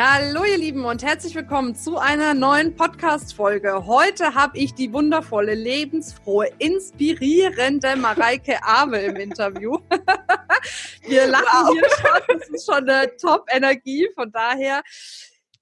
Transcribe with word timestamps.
Hallo 0.00 0.44
ihr 0.44 0.58
Lieben 0.58 0.84
und 0.84 1.02
herzlich 1.02 1.34
willkommen 1.34 1.74
zu 1.74 1.98
einer 1.98 2.32
neuen 2.32 2.76
Podcast-Folge. 2.76 3.84
Heute 3.84 4.32
habe 4.32 4.56
ich 4.56 4.72
die 4.72 4.92
wundervolle, 4.92 5.54
lebensfrohe, 5.56 6.52
inspirierende 6.58 7.96
Mareike 7.96 8.62
Abel 8.62 9.00
im 9.00 9.16
Interview. 9.16 9.76
Wir 11.08 11.26
lachen 11.26 11.44
wow. 11.50 11.72
hier 11.72 11.88
schon, 11.90 12.38
das 12.38 12.48
ist 12.48 12.66
schon 12.66 12.88
eine 12.88 13.16
Top-Energie, 13.16 14.08
von 14.14 14.30
daher 14.30 14.84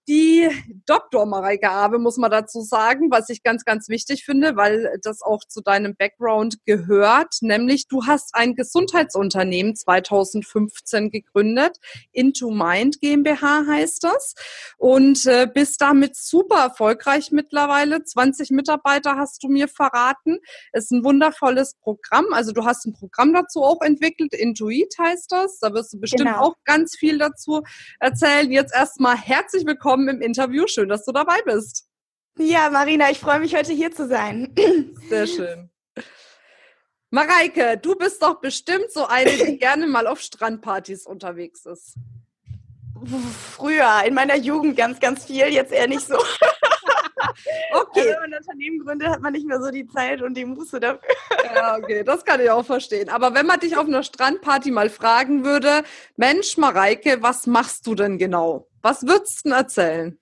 die 0.09 0.49
Dr. 0.87 1.27
Mareike 1.27 1.71
Abe, 1.71 1.99
muss 1.99 2.17
man 2.17 2.31
dazu 2.31 2.61
sagen, 2.61 3.11
was 3.11 3.29
ich 3.29 3.43
ganz, 3.43 3.65
ganz 3.65 3.89
wichtig 3.89 4.25
finde, 4.25 4.57
weil 4.57 4.99
das 5.03 5.21
auch 5.23 5.45
zu 5.45 5.61
deinem 5.61 5.97
Background 5.97 6.65
gehört. 6.65 7.37
Nämlich, 7.41 7.89
du 7.89 8.07
hast 8.07 8.35
ein 8.35 8.55
Gesundheitsunternehmen 8.55 9.75
2015 9.75 11.11
gegründet. 11.11 11.79
Into 12.13 12.51
Mind 12.51 13.01
GmbH 13.01 13.67
heißt 13.67 14.05
das. 14.05 14.35
Und 14.79 15.27
äh, 15.27 15.49
bist 15.53 15.81
damit 15.81 16.15
super 16.15 16.63
erfolgreich 16.63 17.33
mittlerweile. 17.33 18.05
20 18.05 18.51
Mitarbeiter 18.51 19.17
hast 19.17 19.43
du 19.43 19.49
mir 19.49 19.67
verraten. 19.67 20.39
Ist 20.73 20.93
ein 20.93 21.03
wundervolles 21.03 21.75
Programm. 21.75 22.27
Also 22.33 22.53
du 22.53 22.65
hast 22.65 22.87
ein 22.87 22.93
Programm 22.93 23.35
dazu 23.35 23.63
auch 23.63 23.83
entwickelt. 23.83 24.35
Intuit 24.35 24.95
heißt 24.99 25.33
das. 25.33 25.59
Da 25.59 25.73
wirst 25.75 25.95
du 25.95 25.99
bestimmt 25.99 26.29
genau. 26.29 26.43
auch 26.43 26.55
ganz 26.65 26.97
viel 26.97 27.19
dazu 27.19 27.63
erzählen. 27.99 28.53
Jetzt 28.53 28.73
erstmal 28.73 29.17
herzlich 29.17 29.67
willkommen 29.67 29.96
willkommen 29.97 30.09
im 30.09 30.21
Interview. 30.21 30.67
Schön, 30.67 30.91
dass 30.91 31.05
du 31.05 31.13
dabei 31.13 31.41
bist. 31.47 31.89
Ja, 32.39 32.69
Marina, 32.69 33.11
ich 33.11 33.19
freue 33.19 33.41
mich 33.41 33.55
heute 33.57 33.73
hier 33.73 33.93
zu 33.93 34.07
sein. 34.07 34.55
Sehr 35.09 35.27
schön. 35.27 35.71
Mareike, 37.11 37.79
du 37.79 37.95
bist 37.95 38.23
doch 38.23 38.41
bestimmt 38.41 38.93
so 38.93 39.07
eine, 39.07 39.31
die 39.31 39.57
gerne 39.59 39.87
mal 39.87 40.07
auf 40.07 40.21
Strandpartys 40.21 41.07
unterwegs 41.07 41.65
ist. 41.65 41.95
Früher, 43.57 44.03
in 44.07 44.13
meiner 44.13 44.37
Jugend 44.37 44.77
ganz, 44.77 45.01
ganz 45.01 45.25
viel, 45.25 45.47
jetzt 45.47 45.73
eher 45.73 45.89
nicht 45.89 46.07
so. 46.07 46.19
okay. 47.17 48.01
Also, 48.01 48.11
wenn 48.11 48.21
man 48.21 48.33
ein 48.33 48.39
Unternehmen 48.39 48.79
gründet, 48.85 49.09
hat 49.09 49.21
man 49.21 49.33
nicht 49.33 49.47
mehr 49.47 49.61
so 49.61 49.71
die 49.71 49.87
Zeit 49.87 50.23
und 50.23 50.35
die 50.35 50.45
Muße 50.45 50.81
dafür. 50.81 51.01
ja, 51.55 51.77
okay, 51.77 52.05
das 52.05 52.25
kann 52.25 52.41
ich 52.41 52.51
auch 52.51 52.65
verstehen. 52.65 53.09
Aber 53.09 53.35
wenn 53.35 53.47
man 53.47 53.61
dich 53.61 53.77
auf 53.77 53.87
einer 53.87 54.03
Strandparty 54.03 54.71
mal 54.71 54.91
fragen 54.91 55.45
würde, 55.45 55.83
Mensch, 56.17 56.57
Mareike, 56.57 57.19
was 57.23 57.47
machst 57.47 57.87
du 57.87 57.95
denn 57.95 58.19
genau? 58.19 58.69
Was 58.83 59.07
würdest 59.07 59.45
du 59.45 59.51
denn 59.51 59.59
erzählen? 59.59 60.19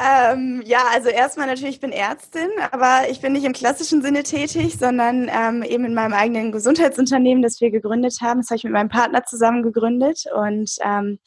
Ähm, 0.00 0.62
ja, 0.64 0.84
also 0.92 1.08
erstmal 1.08 1.48
natürlich, 1.48 1.76
ich 1.76 1.80
bin 1.80 1.90
Ärztin, 1.90 2.48
aber 2.70 3.10
ich 3.10 3.20
bin 3.20 3.32
nicht 3.32 3.44
im 3.44 3.52
klassischen 3.52 4.00
Sinne 4.00 4.22
tätig, 4.22 4.76
sondern 4.78 5.28
ähm, 5.28 5.64
eben 5.64 5.84
in 5.84 5.94
meinem 5.94 6.12
eigenen 6.12 6.52
Gesundheitsunternehmen, 6.52 7.42
das 7.42 7.60
wir 7.60 7.72
gegründet 7.72 8.18
haben. 8.20 8.40
Das 8.40 8.50
habe 8.50 8.58
ich 8.58 8.64
mit 8.64 8.72
meinem 8.74 8.90
Partner 8.90 9.24
zusammen 9.24 9.64
gegründet. 9.64 10.24
Und 10.32 10.70
ähm, 10.84 11.18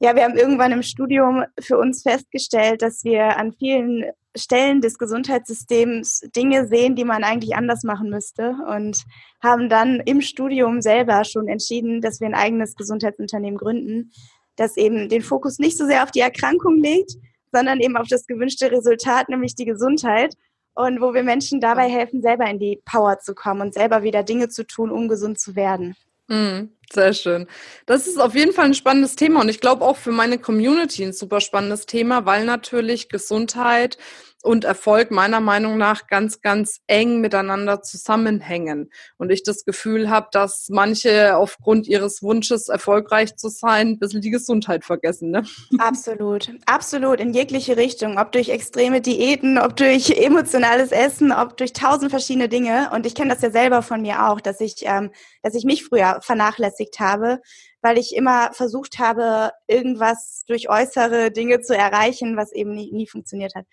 ja, 0.00 0.14
wir 0.14 0.24
haben 0.24 0.36
irgendwann 0.36 0.72
im 0.72 0.82
Studium 0.82 1.44
für 1.60 1.78
uns 1.78 2.02
festgestellt, 2.02 2.82
dass 2.82 3.04
wir 3.04 3.36
an 3.36 3.52
vielen 3.52 4.04
Stellen 4.36 4.80
des 4.80 4.98
Gesundheitssystems 4.98 6.20
Dinge 6.36 6.68
sehen, 6.68 6.94
die 6.94 7.04
man 7.04 7.24
eigentlich 7.24 7.56
anders 7.56 7.82
machen 7.82 8.10
müsste 8.10 8.56
und 8.68 9.02
haben 9.42 9.68
dann 9.68 10.00
im 10.04 10.20
Studium 10.20 10.80
selber 10.80 11.24
schon 11.24 11.48
entschieden, 11.48 12.00
dass 12.00 12.20
wir 12.20 12.28
ein 12.28 12.34
eigenes 12.34 12.76
Gesundheitsunternehmen 12.76 13.58
gründen 13.58 14.12
das 14.58 14.76
eben 14.76 15.08
den 15.08 15.22
Fokus 15.22 15.58
nicht 15.58 15.78
so 15.78 15.86
sehr 15.86 16.02
auf 16.02 16.10
die 16.10 16.20
Erkrankung 16.20 16.76
legt, 16.78 17.12
sondern 17.52 17.80
eben 17.80 17.96
auf 17.96 18.08
das 18.08 18.26
gewünschte 18.26 18.70
Resultat, 18.70 19.28
nämlich 19.28 19.54
die 19.54 19.64
Gesundheit. 19.64 20.34
Und 20.74 21.00
wo 21.00 21.14
wir 21.14 21.24
Menschen 21.24 21.60
dabei 21.60 21.88
helfen, 21.88 22.22
selber 22.22 22.48
in 22.48 22.58
die 22.58 22.80
Power 22.84 23.18
zu 23.18 23.34
kommen 23.34 23.62
und 23.62 23.74
selber 23.74 24.02
wieder 24.02 24.22
Dinge 24.22 24.48
zu 24.48 24.64
tun, 24.64 24.90
um 24.90 25.08
gesund 25.08 25.40
zu 25.40 25.56
werden. 25.56 25.96
Mm, 26.30 26.68
sehr 26.92 27.14
schön. 27.14 27.46
Das 27.86 28.06
ist 28.06 28.18
auf 28.20 28.34
jeden 28.34 28.52
Fall 28.52 28.66
ein 28.66 28.74
spannendes 28.74 29.16
Thema 29.16 29.40
und 29.40 29.48
ich 29.48 29.60
glaube 29.60 29.84
auch 29.84 29.96
für 29.96 30.12
meine 30.12 30.38
Community 30.38 31.02
ein 31.04 31.12
super 31.14 31.40
spannendes 31.40 31.86
Thema, 31.86 32.26
weil 32.26 32.44
natürlich 32.44 33.08
Gesundheit 33.08 33.96
und 34.42 34.64
Erfolg 34.64 35.10
meiner 35.10 35.40
Meinung 35.40 35.78
nach 35.78 36.06
ganz, 36.06 36.40
ganz 36.40 36.80
eng 36.86 37.20
miteinander 37.20 37.82
zusammenhängen. 37.82 38.90
Und 39.16 39.30
ich 39.30 39.42
das 39.42 39.64
Gefühl 39.64 40.10
habe, 40.10 40.28
dass 40.32 40.68
manche 40.70 41.36
aufgrund 41.36 41.88
ihres 41.88 42.22
Wunsches, 42.22 42.68
erfolgreich 42.68 43.36
zu 43.36 43.48
sein, 43.48 43.88
ein 43.88 43.98
bisschen 43.98 44.20
die 44.20 44.30
Gesundheit 44.30 44.84
vergessen. 44.84 45.30
Ne? 45.30 45.44
Absolut, 45.78 46.52
absolut, 46.66 47.20
in 47.20 47.32
jegliche 47.32 47.76
Richtung. 47.76 48.18
Ob 48.18 48.32
durch 48.32 48.48
extreme 48.48 49.00
Diäten, 49.00 49.58
ob 49.58 49.76
durch 49.76 50.10
emotionales 50.10 50.92
Essen, 50.92 51.32
ob 51.32 51.56
durch 51.56 51.72
tausend 51.72 52.10
verschiedene 52.10 52.48
Dinge. 52.48 52.90
Und 52.94 53.06
ich 53.06 53.14
kenne 53.14 53.32
das 53.32 53.42
ja 53.42 53.50
selber 53.50 53.82
von 53.82 54.02
mir 54.02 54.28
auch, 54.28 54.40
dass 54.40 54.60
ich, 54.60 54.76
ähm, 54.82 55.10
dass 55.42 55.54
ich 55.54 55.64
mich 55.64 55.84
früher 55.84 56.20
vernachlässigt 56.22 57.00
habe, 57.00 57.40
weil 57.82 57.98
ich 57.98 58.14
immer 58.14 58.52
versucht 58.52 58.98
habe, 58.98 59.52
irgendwas 59.66 60.44
durch 60.46 60.68
äußere 60.68 61.30
Dinge 61.30 61.60
zu 61.60 61.76
erreichen, 61.76 62.36
was 62.36 62.52
eben 62.52 62.74
nie, 62.74 62.92
nie 62.92 63.06
funktioniert 63.06 63.54
hat. 63.54 63.66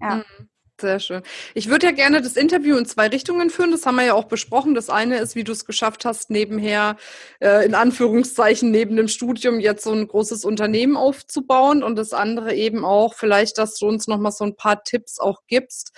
Ja. 0.00 0.16
Mhm. 0.16 0.48
Sehr 0.80 0.98
schön. 0.98 1.22
Ich 1.54 1.68
würde 1.68 1.86
ja 1.86 1.92
gerne 1.92 2.22
das 2.22 2.36
Interview 2.36 2.76
in 2.76 2.86
zwei 2.86 3.08
Richtungen 3.08 3.50
führen. 3.50 3.70
Das 3.70 3.84
haben 3.84 3.96
wir 3.96 4.04
ja 4.04 4.14
auch 4.14 4.24
besprochen. 4.24 4.74
Das 4.74 4.88
eine 4.88 5.18
ist, 5.18 5.34
wie 5.34 5.44
du 5.44 5.52
es 5.52 5.66
geschafft 5.66 6.06
hast, 6.06 6.30
nebenher, 6.30 6.96
äh, 7.40 7.66
in 7.66 7.74
Anführungszeichen, 7.74 8.70
neben 8.70 8.96
dem 8.96 9.08
Studium 9.08 9.60
jetzt 9.60 9.84
so 9.84 9.92
ein 9.92 10.08
großes 10.08 10.44
Unternehmen 10.46 10.96
aufzubauen. 10.96 11.82
Und 11.82 11.96
das 11.96 12.14
andere 12.14 12.54
eben 12.54 12.84
auch, 12.86 13.12
vielleicht, 13.14 13.58
dass 13.58 13.76
du 13.76 13.88
uns 13.88 14.06
nochmal 14.06 14.32
so 14.32 14.44
ein 14.44 14.56
paar 14.56 14.82
Tipps 14.82 15.18
auch 15.18 15.40
gibst, 15.48 15.92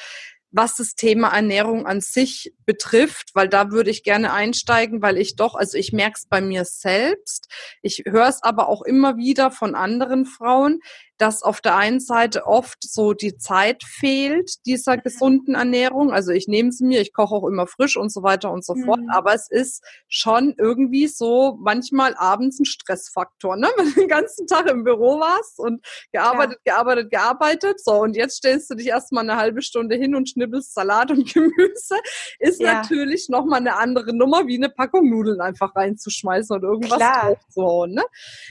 was 0.52 0.76
das 0.76 0.94
Thema 0.94 1.28
Ernährung 1.28 1.86
an 1.86 2.00
sich 2.00 2.52
betrifft, 2.66 3.30
weil 3.34 3.48
da 3.48 3.70
würde 3.70 3.91
ich 3.91 4.02
gerne 4.02 4.32
einsteigen, 4.32 5.00
weil 5.00 5.16
ich 5.16 5.36
doch, 5.36 5.54
also 5.54 5.78
ich 5.78 5.92
merke 5.92 6.16
es 6.18 6.26
bei 6.26 6.41
mir 6.41 6.64
selbst, 6.64 7.48
ich 7.80 8.02
höre 8.06 8.28
es 8.28 8.42
aber 8.42 8.68
auch 8.68 8.82
immer 8.82 9.16
wieder 9.16 9.50
von 9.50 9.74
anderen 9.74 10.26
Frauen, 10.26 10.80
dass 11.18 11.42
auf 11.42 11.60
der 11.60 11.76
einen 11.76 12.00
Seite 12.00 12.46
oft 12.46 12.78
so 12.80 13.12
die 13.12 13.36
Zeit 13.36 13.82
fehlt 13.84 14.66
dieser 14.66 14.96
mhm. 14.96 15.02
gesunden 15.02 15.54
Ernährung. 15.54 16.10
Also 16.10 16.32
ich 16.32 16.48
nehme 16.48 16.72
sie 16.72 16.84
mir, 16.84 17.00
ich 17.00 17.12
koche 17.12 17.34
auch 17.34 17.46
immer 17.46 17.66
frisch 17.66 17.96
und 17.96 18.12
so 18.12 18.22
weiter 18.22 18.50
und 18.50 18.64
so 18.64 18.74
mhm. 18.74 18.84
fort. 18.84 19.00
Aber 19.10 19.34
es 19.34 19.50
ist 19.50 19.84
schon 20.08 20.54
irgendwie 20.58 21.06
so 21.06 21.58
manchmal 21.60 22.14
abends 22.16 22.58
ein 22.58 22.64
Stressfaktor, 22.64 23.56
ne? 23.56 23.68
Wenn 23.76 23.86
du 23.86 24.00
den 24.00 24.08
ganzen 24.08 24.46
Tag 24.46 24.68
im 24.68 24.84
Büro 24.84 25.20
warst 25.20 25.58
und 25.58 25.84
gearbeitet, 26.12 26.58
ja. 26.66 26.74
gearbeitet, 26.74 27.10
gearbeitet. 27.10 27.80
So, 27.80 27.94
und 28.00 28.16
jetzt 28.16 28.36
stellst 28.36 28.70
du 28.70 28.74
dich 28.74 28.88
erstmal 28.88 29.22
eine 29.22 29.36
halbe 29.36 29.62
Stunde 29.62 29.96
hin 29.96 30.14
und 30.14 30.28
schnippelst 30.28 30.74
Salat 30.74 31.10
und 31.10 31.24
Gemüse. 31.34 31.96
Ist 32.38 32.60
ja. 32.60 32.74
natürlich 32.74 33.28
nochmal 33.28 33.60
eine 33.60 33.76
andere 33.76 34.14
Nummer, 34.14 34.46
wie 34.46 34.56
eine 34.56 34.70
Packung 34.70 35.08
Nudeln 35.08 35.40
einfach 35.40 35.74
reinzuschmeißen 35.76 36.56
und 36.56 36.62
irgendwas 36.62 36.98
draufzuhauen. 36.98 37.92
Ne? 37.92 38.02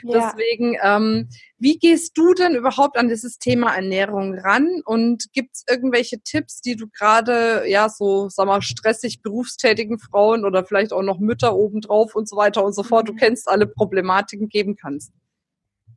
Ja. 0.03 0.31
Deswegen, 0.33 0.77
ähm, 0.81 1.29
wie 1.61 1.77
gehst 1.77 2.17
du 2.17 2.33
denn 2.33 2.55
überhaupt 2.55 2.97
an 2.97 3.07
dieses 3.07 3.37
Thema 3.37 3.75
Ernährung 3.75 4.33
ran? 4.33 4.81
Und 4.83 5.31
gibt 5.31 5.55
es 5.55 5.63
irgendwelche 5.69 6.19
Tipps, 6.21 6.61
die 6.61 6.75
du 6.75 6.87
gerade, 6.87 7.65
ja, 7.67 7.87
so, 7.87 8.29
sag 8.29 8.47
mal, 8.47 8.63
stressig 8.63 9.21
berufstätigen 9.21 9.99
Frauen 9.99 10.43
oder 10.43 10.65
vielleicht 10.65 10.91
auch 10.91 11.03
noch 11.03 11.19
Mütter 11.19 11.55
obendrauf 11.55 12.15
und 12.15 12.27
so 12.27 12.35
weiter 12.35 12.65
und 12.65 12.73
so 12.73 12.81
fort, 12.81 13.07
du 13.07 13.13
mhm. 13.13 13.17
kennst 13.17 13.47
alle 13.47 13.67
Problematiken, 13.67 14.49
geben 14.49 14.75
kannst? 14.75 15.11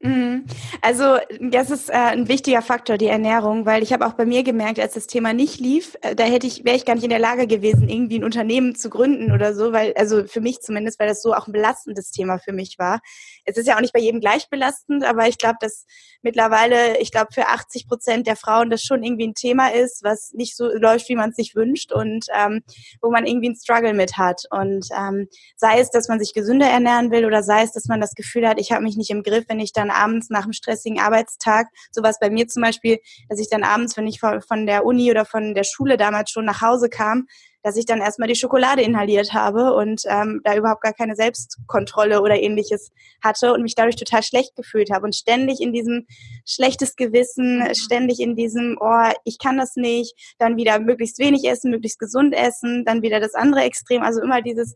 Mhm. 0.04 0.44
Also 0.82 1.16
das 1.40 1.70
ist 1.70 1.88
äh, 1.88 1.94
ein 1.94 2.28
wichtiger 2.28 2.60
Faktor, 2.60 2.98
die 2.98 3.06
Ernährung, 3.06 3.64
weil 3.64 3.82
ich 3.82 3.90
habe 3.90 4.06
auch 4.06 4.12
bei 4.12 4.26
mir 4.26 4.42
gemerkt, 4.42 4.78
als 4.78 4.92
das 4.92 5.06
Thema 5.06 5.32
nicht 5.32 5.60
lief, 5.60 5.96
äh, 6.02 6.14
da 6.14 6.24
hätte 6.24 6.46
ich, 6.46 6.62
wäre 6.66 6.76
ich 6.76 6.84
gar 6.84 6.94
nicht 6.94 7.04
in 7.04 7.10
der 7.10 7.18
Lage 7.18 7.46
gewesen, 7.46 7.88
irgendwie 7.88 8.18
ein 8.18 8.24
Unternehmen 8.24 8.74
zu 8.74 8.90
gründen 8.90 9.32
oder 9.32 9.54
so, 9.54 9.72
weil, 9.72 9.94
also 9.94 10.26
für 10.26 10.42
mich 10.42 10.60
zumindest, 10.60 11.00
weil 11.00 11.08
das 11.08 11.22
so 11.22 11.32
auch 11.32 11.46
ein 11.46 11.52
belastendes 11.52 12.10
Thema 12.10 12.38
für 12.38 12.52
mich 12.52 12.76
war. 12.78 13.00
Es 13.46 13.56
ist 13.56 13.66
ja 13.66 13.76
auch 13.76 13.80
nicht 13.80 13.94
bei 13.94 14.00
jedem 14.00 14.20
gleich 14.20 14.50
belastend, 14.50 15.04
aber 15.04 15.26
ich 15.26 15.38
glaube, 15.38 15.56
dass 15.60 15.86
mittlerweile, 16.20 16.98
ich 16.98 17.10
glaube, 17.10 17.28
für 17.32 17.46
80 17.46 17.88
Prozent 17.88 18.26
der 18.26 18.36
Frauen 18.36 18.68
das 18.68 18.82
schon 18.82 19.02
irgendwie 19.02 19.28
ein 19.28 19.34
Thema 19.34 19.68
ist, 19.68 20.04
was 20.04 20.32
nicht 20.34 20.54
so 20.54 20.66
läuft, 20.66 21.08
wie 21.08 21.16
man 21.16 21.30
es 21.30 21.36
sich 21.36 21.54
wünscht 21.54 21.92
und 21.92 22.26
ähm, 22.38 22.62
wo 23.00 23.10
man 23.10 23.24
irgendwie 23.24 23.46
einen 23.46 23.56
Struggle 23.56 23.94
mit 23.94 24.18
hat. 24.18 24.42
Und 24.50 24.86
ähm, 24.94 25.28
sei 25.56 25.80
es, 25.80 25.90
dass 25.90 26.08
man 26.08 26.18
sich 26.18 26.34
gesünder 26.34 26.66
ernähren 26.66 27.10
will 27.10 27.24
oder 27.24 27.42
sei 27.42 27.62
es, 27.62 27.72
dass 27.72 27.86
man 27.86 28.02
das 28.02 28.14
Gefühl 28.14 28.46
hat, 28.46 28.60
ich 28.60 28.70
habe 28.70 28.82
mich 28.82 28.98
nicht 28.98 29.10
im 29.10 29.22
Griff, 29.22 29.44
wenn 29.48 29.60
ich 29.60 29.72
dann 29.72 29.93
abends 29.94 30.30
nach 30.30 30.44
einem 30.44 30.52
stressigen 30.52 31.00
Arbeitstag, 31.00 31.68
sowas 31.90 32.18
bei 32.20 32.30
mir 32.30 32.46
zum 32.48 32.62
Beispiel, 32.62 32.98
dass 33.28 33.38
ich 33.38 33.48
dann 33.48 33.64
abends, 33.64 33.96
wenn 33.96 34.06
ich 34.06 34.20
von 34.20 34.66
der 34.66 34.84
Uni 34.84 35.10
oder 35.10 35.24
von 35.24 35.54
der 35.54 35.64
Schule 35.64 35.96
damals 35.96 36.30
schon 36.30 36.44
nach 36.44 36.60
Hause 36.60 36.88
kam, 36.88 37.26
dass 37.64 37.76
ich 37.76 37.86
dann 37.86 38.02
erstmal 38.02 38.28
die 38.28 38.36
Schokolade 38.36 38.82
inhaliert 38.82 39.32
habe 39.32 39.72
und 39.72 40.02
ähm, 40.06 40.42
da 40.44 40.54
überhaupt 40.54 40.82
gar 40.82 40.92
keine 40.92 41.16
Selbstkontrolle 41.16 42.20
oder 42.20 42.38
ähnliches 42.40 42.92
hatte 43.22 43.54
und 43.54 43.62
mich 43.62 43.74
dadurch 43.74 43.96
total 43.96 44.22
schlecht 44.22 44.54
gefühlt 44.54 44.90
habe 44.92 45.06
und 45.06 45.14
ständig 45.14 45.60
in 45.60 45.72
diesem 45.72 46.06
schlechtes 46.46 46.94
Gewissen, 46.94 47.60
mhm. 47.60 47.74
ständig 47.74 48.20
in 48.20 48.36
diesem, 48.36 48.76
oh, 48.78 49.10
ich 49.24 49.38
kann 49.38 49.56
das 49.56 49.76
nicht, 49.76 50.14
dann 50.38 50.58
wieder 50.58 50.78
möglichst 50.78 51.18
wenig 51.18 51.44
essen, 51.44 51.70
möglichst 51.70 51.98
gesund 51.98 52.34
essen, 52.34 52.84
dann 52.84 53.00
wieder 53.00 53.18
das 53.18 53.34
andere 53.34 53.62
Extrem, 53.62 54.02
also 54.02 54.20
immer 54.20 54.42
dieses, 54.42 54.74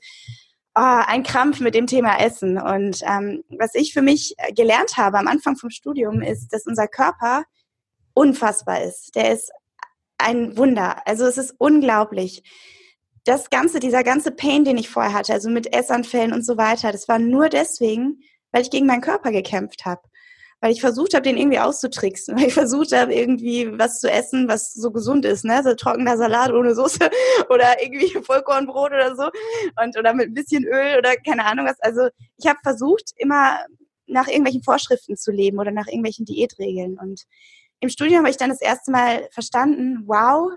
oh, 0.79 1.03
ein 1.07 1.25
Krampf 1.25 1.61
mit 1.61 1.75
dem 1.75 1.87
Thema 1.87 2.21
Essen. 2.21 2.59
Und 2.59 3.03
ähm, 3.03 3.43
was 3.59 3.75
ich 3.75 3.93
für 3.93 4.03
mich 4.03 4.37
gelernt 4.55 4.97
habe 4.97 5.19
am 5.19 5.27
Anfang 5.27 5.57
vom 5.57 5.71
Studium 5.71 6.23
ist, 6.23 6.53
dass 6.53 6.67
unser 6.67 6.87
Körper 6.87 7.45
unfassbar 8.15 8.83
ist. 8.83 9.15
Der 9.17 9.33
ist 9.33 9.51
ein 10.19 10.57
Wunder. 10.57 11.07
Also 11.07 11.27
es 11.27 11.39
ist 11.39 11.55
unglaublich. 11.59 12.43
Das 13.25 13.51
ganze, 13.51 13.81
dieser 13.81 14.05
ganze 14.05 14.31
Pain, 14.31 14.65
den 14.65 14.79
ich 14.79 14.89
vorher 14.89 15.13
hatte, 15.13 15.33
also 15.33 15.51
mit 15.51 15.73
Essanfällen 15.75 16.33
und 16.33 16.45
so 16.45 16.57
weiter, 16.57 16.93
das 16.93 17.09
war 17.09 17.19
nur 17.19 17.49
deswegen, 17.49 18.23
weil 18.53 18.63
ich 18.63 18.71
gegen 18.71 18.87
meinen 18.87 19.03
Körper 19.03 19.33
gekämpft 19.33 19.85
habe. 19.85 20.03
Weil 20.60 20.72
ich 20.72 20.81
versucht 20.81 21.14
habe, 21.14 21.22
den 21.22 21.37
irgendwie 21.37 21.60
auszutricksen. 21.60 22.37
Weil 22.38 22.49
ich 22.49 22.55
versucht 22.55 22.93
habe, 22.93 23.14
irgendwie 23.14 23.78
was 23.78 24.00
zu 24.00 24.10
essen, 24.10 24.49
was 24.49 24.75
so 24.75 24.90
gesund 24.90 25.25
ist, 25.25 25.44
ne? 25.44 25.62
So 25.62 25.75
trockener 25.75 26.16
Salat 26.16 26.52
ohne 26.52 26.75
Soße 26.75 27.10
oder 27.49 27.82
irgendwie 27.82 28.08
Vollkornbrot 28.22 28.93
oder 28.93 29.14
so. 29.14 29.31
Und 29.82 29.96
oder 29.96 30.14
mit 30.14 30.28
ein 30.28 30.34
bisschen 30.34 30.64
Öl 30.64 30.99
oder 30.99 31.16
keine 31.16 31.44
Ahnung 31.44 31.66
was. 31.66 31.81
Also 31.81 32.08
ich 32.37 32.46
habe 32.46 32.58
versucht, 32.62 33.12
immer 33.16 33.58
nach 34.06 34.26
irgendwelchen 34.26 34.62
Vorschriften 34.62 35.16
zu 35.16 35.31
leben 35.31 35.58
oder 35.58 35.70
nach 35.70 35.87
irgendwelchen 35.87 36.25
Diätregeln. 36.25 36.99
Und 36.99 37.25
im 37.81 37.88
Studium 37.88 38.20
habe 38.20 38.31
ich 38.31 38.37
dann 38.37 38.50
das 38.50 38.60
erste 38.60 38.90
Mal 38.90 39.28
verstanden, 39.31 40.02
wow, 40.06 40.50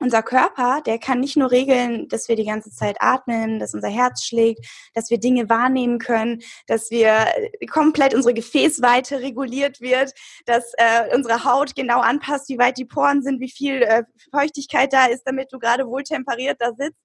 unser 0.00 0.22
Körper, 0.22 0.80
der 0.86 0.98
kann 0.98 1.20
nicht 1.20 1.36
nur 1.36 1.50
regeln, 1.50 2.08
dass 2.08 2.28
wir 2.28 2.36
die 2.36 2.44
ganze 2.44 2.70
Zeit 2.70 2.96
atmen, 3.00 3.58
dass 3.58 3.74
unser 3.74 3.88
Herz 3.88 4.24
schlägt, 4.24 4.66
dass 4.94 5.10
wir 5.10 5.18
Dinge 5.18 5.48
wahrnehmen 5.48 5.98
können, 5.98 6.40
dass 6.66 6.90
wir 6.90 7.26
äh, 7.34 7.66
komplett 7.66 8.14
unsere 8.14 8.34
Gefäßweite 8.34 9.20
reguliert 9.20 9.80
wird, 9.80 10.12
dass 10.46 10.72
äh, 10.76 11.14
unsere 11.14 11.44
Haut 11.44 11.74
genau 11.74 12.00
anpasst, 12.00 12.48
wie 12.48 12.58
weit 12.58 12.78
die 12.78 12.84
Poren 12.84 13.22
sind, 13.22 13.40
wie 13.40 13.50
viel 13.50 13.82
äh, 13.82 14.04
Feuchtigkeit 14.30 14.92
da 14.92 15.06
ist, 15.06 15.24
damit 15.24 15.52
du 15.52 15.58
gerade 15.58 15.86
wohltemperiert 15.86 16.60
da 16.60 16.72
sitzt. 16.74 17.00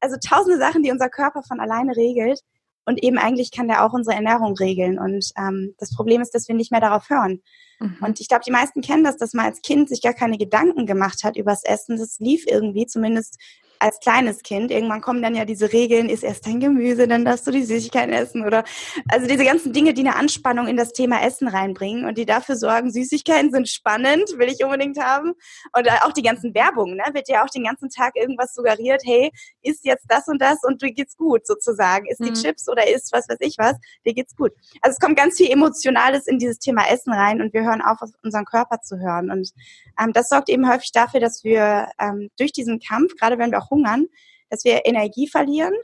Also 0.00 0.16
tausende 0.16 0.58
Sachen, 0.58 0.82
die 0.82 0.90
unser 0.90 1.08
Körper 1.08 1.42
von 1.46 1.60
alleine 1.60 1.96
regelt. 1.96 2.40
Und 2.84 3.02
eben 3.02 3.18
eigentlich 3.18 3.52
kann 3.52 3.68
der 3.68 3.84
auch 3.84 3.92
unsere 3.92 4.16
Ernährung 4.16 4.56
regeln. 4.56 4.98
Und 4.98 5.30
ähm, 5.38 5.74
das 5.78 5.94
Problem 5.94 6.20
ist, 6.20 6.34
dass 6.34 6.48
wir 6.48 6.54
nicht 6.54 6.72
mehr 6.72 6.80
darauf 6.80 7.08
hören. 7.08 7.40
Mhm. 7.78 7.96
Und 8.00 8.20
ich 8.20 8.28
glaube, 8.28 8.42
die 8.44 8.50
meisten 8.50 8.80
kennen 8.80 9.04
das, 9.04 9.16
dass 9.16 9.34
man 9.34 9.46
als 9.46 9.62
Kind 9.62 9.88
sich 9.88 10.02
gar 10.02 10.14
keine 10.14 10.38
Gedanken 10.38 10.86
gemacht 10.86 11.22
hat 11.24 11.36
übers 11.36 11.62
Essen. 11.64 11.96
Das 11.96 12.18
lief 12.18 12.44
irgendwie, 12.46 12.86
zumindest 12.86 13.38
als 13.82 13.98
kleines 14.00 14.42
Kind. 14.42 14.70
Irgendwann 14.70 15.00
kommen 15.00 15.22
dann 15.22 15.34
ja 15.34 15.44
diese 15.44 15.72
Regeln, 15.72 16.08
isst 16.08 16.24
erst 16.24 16.46
dein 16.46 16.60
Gemüse, 16.60 17.08
dann 17.08 17.24
darfst 17.24 17.46
du 17.46 17.50
die 17.50 17.64
Süßigkeiten 17.64 18.12
essen 18.12 18.46
oder 18.46 18.64
also 19.08 19.26
diese 19.26 19.44
ganzen 19.44 19.72
Dinge, 19.72 19.92
die 19.92 20.02
eine 20.02 20.16
Anspannung 20.16 20.68
in 20.68 20.76
das 20.76 20.92
Thema 20.92 21.22
Essen 21.22 21.48
reinbringen 21.48 22.04
und 22.04 22.16
die 22.18 22.26
dafür 22.26 22.56
sorgen, 22.56 22.90
Süßigkeiten 22.90 23.50
sind 23.50 23.68
spannend, 23.68 24.38
will 24.38 24.48
ich 24.48 24.64
unbedingt 24.64 24.98
haben. 24.98 25.32
Und 25.76 25.90
auch 26.02 26.12
die 26.12 26.22
ganzen 26.22 26.54
Werbungen, 26.54 26.96
ne, 26.96 27.04
wird 27.12 27.28
ja 27.28 27.44
auch 27.44 27.50
den 27.50 27.64
ganzen 27.64 27.90
Tag 27.90 28.16
irgendwas 28.16 28.54
suggeriert, 28.54 29.02
hey, 29.04 29.30
isst 29.62 29.84
jetzt 29.84 30.06
das 30.08 30.28
und 30.28 30.40
das 30.40 30.58
und 30.62 30.80
dir 30.82 30.92
geht's 30.92 31.16
gut 31.16 31.46
sozusagen. 31.46 32.06
Isst 32.06 32.20
mhm. 32.20 32.26
die 32.26 32.40
Chips 32.40 32.68
oder 32.68 32.88
isst 32.88 33.12
was 33.12 33.28
weiß 33.28 33.38
ich 33.40 33.56
was, 33.58 33.76
dir 34.06 34.14
geht's 34.14 34.36
gut. 34.36 34.52
Also 34.80 34.94
es 34.94 35.00
kommt 35.00 35.16
ganz 35.16 35.36
viel 35.36 35.50
Emotionales 35.50 36.26
in 36.26 36.38
dieses 36.38 36.58
Thema 36.58 36.88
Essen 36.88 37.12
rein 37.12 37.40
und 37.40 37.52
wir 37.52 37.62
hören 37.62 37.82
auf, 37.82 38.00
auf 38.00 38.10
unseren 38.22 38.44
Körper 38.44 38.80
zu 38.80 38.98
hören. 38.98 39.30
Und 39.30 39.50
ähm, 40.00 40.12
das 40.12 40.28
sorgt 40.28 40.48
eben 40.48 40.70
häufig 40.70 40.92
dafür, 40.92 41.20
dass 41.20 41.42
wir 41.44 41.88
ähm, 41.98 42.30
durch 42.38 42.52
diesen 42.52 42.80
Kampf, 42.80 43.14
gerade 43.18 43.38
wenn 43.38 43.50
wir 43.50 43.58
auch 43.58 43.70
hungern, 43.72 44.06
dass 44.50 44.64
wir 44.64 44.86
Energie 44.86 45.26
verlieren, 45.26 45.74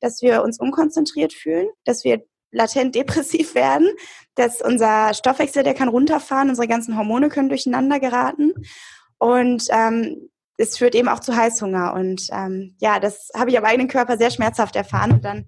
dass 0.00 0.22
wir 0.22 0.42
uns 0.42 0.60
unkonzentriert 0.60 1.32
fühlen, 1.32 1.68
dass 1.84 2.04
wir 2.04 2.22
latent 2.50 2.94
depressiv 2.94 3.54
werden, 3.54 3.88
dass 4.34 4.62
unser 4.62 5.12
Stoffwechsel, 5.14 5.62
der 5.62 5.74
kann 5.74 5.88
runterfahren, 5.88 6.48
unsere 6.48 6.68
ganzen 6.68 6.96
Hormone 6.96 7.28
können 7.28 7.48
durcheinander 7.48 7.98
geraten 8.00 8.52
und 9.18 9.66
ähm, 9.70 10.30
es 10.58 10.76
führt 10.76 10.94
eben 10.94 11.08
auch 11.08 11.20
zu 11.20 11.34
Heißhunger. 11.36 11.94
Und 11.94 12.26
ähm, 12.32 12.76
ja, 12.80 13.00
das 13.00 13.30
habe 13.34 13.50
ich 13.50 13.58
am 13.58 13.64
eigenen 13.64 13.88
Körper 13.88 14.18
sehr 14.18 14.30
schmerzhaft 14.30 14.76
erfahren 14.76 15.12
und 15.12 15.24
dann 15.24 15.46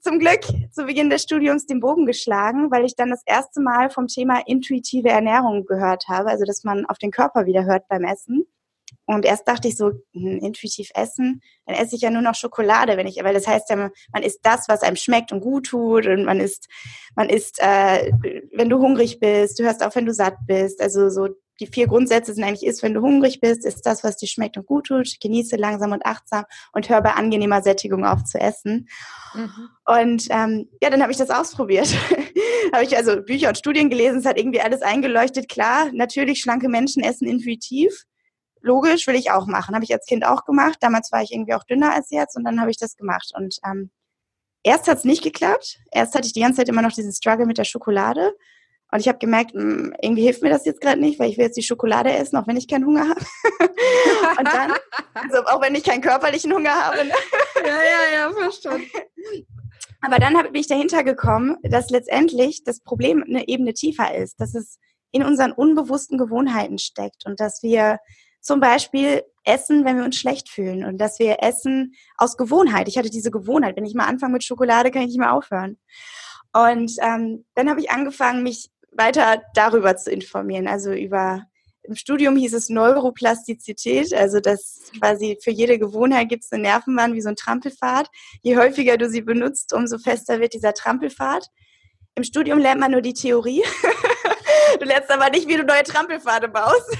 zum 0.00 0.18
Glück 0.18 0.40
zu 0.72 0.86
Beginn 0.86 1.10
des 1.10 1.22
Studiums 1.22 1.66
den 1.66 1.80
Bogen 1.80 2.06
geschlagen, 2.06 2.70
weil 2.70 2.84
ich 2.84 2.96
dann 2.96 3.10
das 3.10 3.22
erste 3.26 3.60
Mal 3.60 3.90
vom 3.90 4.06
Thema 4.06 4.42
intuitive 4.46 5.10
Ernährung 5.10 5.66
gehört 5.66 6.08
habe, 6.08 6.30
also 6.30 6.44
dass 6.44 6.64
man 6.64 6.86
auf 6.86 6.98
den 6.98 7.10
Körper 7.10 7.46
wieder 7.46 7.64
hört 7.64 7.86
beim 7.88 8.04
Essen. 8.04 8.46
Und 9.14 9.24
erst 9.24 9.48
dachte 9.48 9.66
ich 9.66 9.76
so, 9.76 9.90
hm, 10.12 10.38
intuitiv 10.38 10.90
essen, 10.94 11.40
dann 11.66 11.74
esse 11.74 11.96
ich 11.96 12.02
ja 12.02 12.10
nur 12.10 12.22
noch 12.22 12.36
Schokolade, 12.36 12.96
wenn 12.96 13.08
ich, 13.08 13.22
weil 13.22 13.34
das 13.34 13.48
heißt 13.48 13.68
ja, 13.70 13.76
man 13.76 14.22
isst 14.22 14.40
das, 14.44 14.68
was 14.68 14.82
einem 14.82 14.96
schmeckt 14.96 15.32
und 15.32 15.40
gut 15.40 15.66
tut 15.66 16.06
und 16.06 16.24
man 16.24 16.38
isst, 16.38 16.68
man 17.16 17.28
isst, 17.28 17.58
äh, 17.60 18.12
wenn 18.52 18.68
du 18.68 18.78
hungrig 18.78 19.18
bist, 19.18 19.58
du 19.58 19.64
hörst 19.64 19.84
auf, 19.84 19.96
wenn 19.96 20.06
du 20.06 20.14
satt 20.14 20.36
bist. 20.46 20.80
Also 20.80 21.08
so 21.08 21.28
die 21.58 21.66
vier 21.66 21.88
Grundsätze 21.88 22.32
sind 22.32 22.44
eigentlich, 22.44 22.64
ist, 22.64 22.84
wenn 22.84 22.94
du 22.94 23.02
hungrig 23.02 23.40
bist, 23.40 23.66
ist 23.66 23.84
das, 23.84 24.04
was 24.04 24.16
dir 24.16 24.28
schmeckt 24.28 24.56
und 24.56 24.64
gut 24.64 24.86
tut, 24.86 25.16
genieße 25.20 25.56
langsam 25.56 25.90
und 25.92 26.06
achtsam 26.06 26.44
und 26.72 26.88
hör 26.88 27.02
bei 27.02 27.12
angenehmer 27.12 27.62
Sättigung 27.62 28.04
auf 28.04 28.24
zu 28.24 28.38
essen. 28.38 28.88
Mhm. 29.34 29.68
Und 29.86 30.26
ähm, 30.30 30.68
ja, 30.80 30.88
dann 30.88 31.02
habe 31.02 31.10
ich 31.12 31.18
das 31.18 31.30
ausprobiert. 31.30 31.88
habe 32.72 32.84
ich 32.84 32.96
also 32.96 33.20
Bücher 33.22 33.48
und 33.48 33.58
Studien 33.58 33.90
gelesen, 33.90 34.20
es 34.20 34.24
hat 34.24 34.38
irgendwie 34.38 34.60
alles 34.60 34.82
eingeleuchtet. 34.82 35.48
Klar, 35.48 35.90
natürlich, 35.92 36.40
schlanke 36.40 36.68
Menschen 36.68 37.02
essen 37.02 37.26
intuitiv 37.26 38.06
logisch, 38.60 39.06
will 39.06 39.14
ich 39.14 39.30
auch 39.30 39.46
machen. 39.46 39.74
Habe 39.74 39.84
ich 39.84 39.92
als 39.92 40.06
Kind 40.06 40.24
auch 40.24 40.44
gemacht. 40.44 40.78
Damals 40.80 41.12
war 41.12 41.22
ich 41.22 41.32
irgendwie 41.32 41.54
auch 41.54 41.64
dünner 41.64 41.94
als 41.94 42.10
jetzt 42.10 42.36
und 42.36 42.44
dann 42.44 42.60
habe 42.60 42.70
ich 42.70 42.78
das 42.78 42.96
gemacht. 42.96 43.32
Und 43.34 43.58
ähm, 43.66 43.90
erst 44.62 44.88
hat 44.88 44.98
es 44.98 45.04
nicht 45.04 45.22
geklappt. 45.22 45.78
Erst 45.90 46.14
hatte 46.14 46.26
ich 46.26 46.32
die 46.32 46.40
ganze 46.40 46.58
Zeit 46.58 46.68
immer 46.68 46.82
noch 46.82 46.92
diesen 46.92 47.12
Struggle 47.12 47.46
mit 47.46 47.58
der 47.58 47.64
Schokolade. 47.64 48.32
Und 48.92 49.00
ich 49.00 49.08
habe 49.08 49.18
gemerkt, 49.18 49.54
mh, 49.54 49.62
hm, 49.62 49.94
irgendwie 50.02 50.22
hilft 50.22 50.42
mir 50.42 50.50
das 50.50 50.64
jetzt 50.64 50.80
gerade 50.80 51.00
nicht, 51.00 51.18
weil 51.18 51.30
ich 51.30 51.38
will 51.38 51.44
jetzt 51.44 51.56
die 51.56 51.62
Schokolade 51.62 52.12
essen, 52.12 52.36
auch 52.36 52.46
wenn 52.46 52.56
ich 52.56 52.68
keinen 52.68 52.86
Hunger 52.86 53.08
habe. 53.08 53.20
und 54.38 54.46
dann, 54.46 54.72
also 55.14 55.44
auch 55.46 55.60
wenn 55.60 55.74
ich 55.74 55.84
keinen 55.84 56.02
körperlichen 56.02 56.52
Hunger 56.52 56.74
habe. 56.74 57.04
Ne? 57.04 57.12
ja, 57.64 57.66
ja, 57.66 58.18
ja, 58.18 58.32
verstanden. 58.32 58.86
Aber 60.02 60.18
dann 60.18 60.34
bin 60.34 60.54
ich 60.54 60.66
dahinter 60.66 61.04
gekommen, 61.04 61.56
dass 61.62 61.90
letztendlich 61.90 62.64
das 62.64 62.80
Problem 62.80 63.22
eine 63.22 63.48
Ebene 63.48 63.74
tiefer 63.74 64.14
ist, 64.14 64.40
dass 64.40 64.54
es 64.54 64.78
in 65.12 65.22
unseren 65.22 65.52
unbewussten 65.52 66.16
Gewohnheiten 66.16 66.78
steckt 66.78 67.26
und 67.26 67.38
dass 67.38 67.62
wir 67.62 67.98
zum 68.40 68.60
Beispiel 68.60 69.22
essen, 69.44 69.84
wenn 69.84 69.96
wir 69.96 70.04
uns 70.04 70.16
schlecht 70.16 70.48
fühlen 70.48 70.84
und 70.84 70.98
dass 70.98 71.18
wir 71.18 71.42
essen 71.42 71.94
aus 72.16 72.36
Gewohnheit. 72.36 72.88
Ich 72.88 72.98
hatte 72.98 73.10
diese 73.10 73.30
Gewohnheit, 73.30 73.76
wenn 73.76 73.84
ich 73.84 73.94
mal 73.94 74.06
anfange 74.06 74.34
mit 74.34 74.44
Schokolade, 74.44 74.90
kann 74.90 75.02
ich 75.02 75.08
nicht 75.08 75.18
mehr 75.18 75.32
aufhören. 75.32 75.78
Und 76.52 76.92
ähm, 77.00 77.44
dann 77.54 77.70
habe 77.70 77.80
ich 77.80 77.90
angefangen, 77.90 78.42
mich 78.42 78.70
weiter 78.92 79.42
darüber 79.54 79.96
zu 79.96 80.10
informieren, 80.10 80.66
also 80.66 80.92
über 80.92 81.46
im 81.82 81.96
Studium 81.96 82.36
hieß 82.36 82.52
es 82.54 82.68
Neuroplastizität, 82.68 84.12
also 84.12 84.38
dass 84.38 84.92
quasi 84.98 85.38
für 85.42 85.50
jede 85.50 85.78
Gewohnheit 85.78 86.28
gibt 86.28 86.44
es 86.44 86.52
eine 86.52 86.62
Nervenbahn 86.62 87.14
wie 87.14 87.22
so 87.22 87.30
ein 87.30 87.36
Trampelpfad. 87.36 88.08
Je 88.42 88.56
häufiger 88.56 88.96
du 88.96 89.08
sie 89.08 89.22
benutzt, 89.22 89.72
umso 89.72 89.98
fester 89.98 90.40
wird 90.40 90.52
dieser 90.52 90.74
Trampelpfad. 90.74 91.48
Im 92.14 92.24
Studium 92.24 92.58
lernt 92.58 92.80
man 92.80 92.92
nur 92.92 93.00
die 93.00 93.14
Theorie. 93.14 93.62
Du 94.78 94.84
lernst 94.84 95.10
aber 95.10 95.30
nicht, 95.30 95.48
wie 95.48 95.56
du 95.56 95.64
neue 95.64 95.82
Trampelpfade 95.82 96.48
baust. 96.48 96.96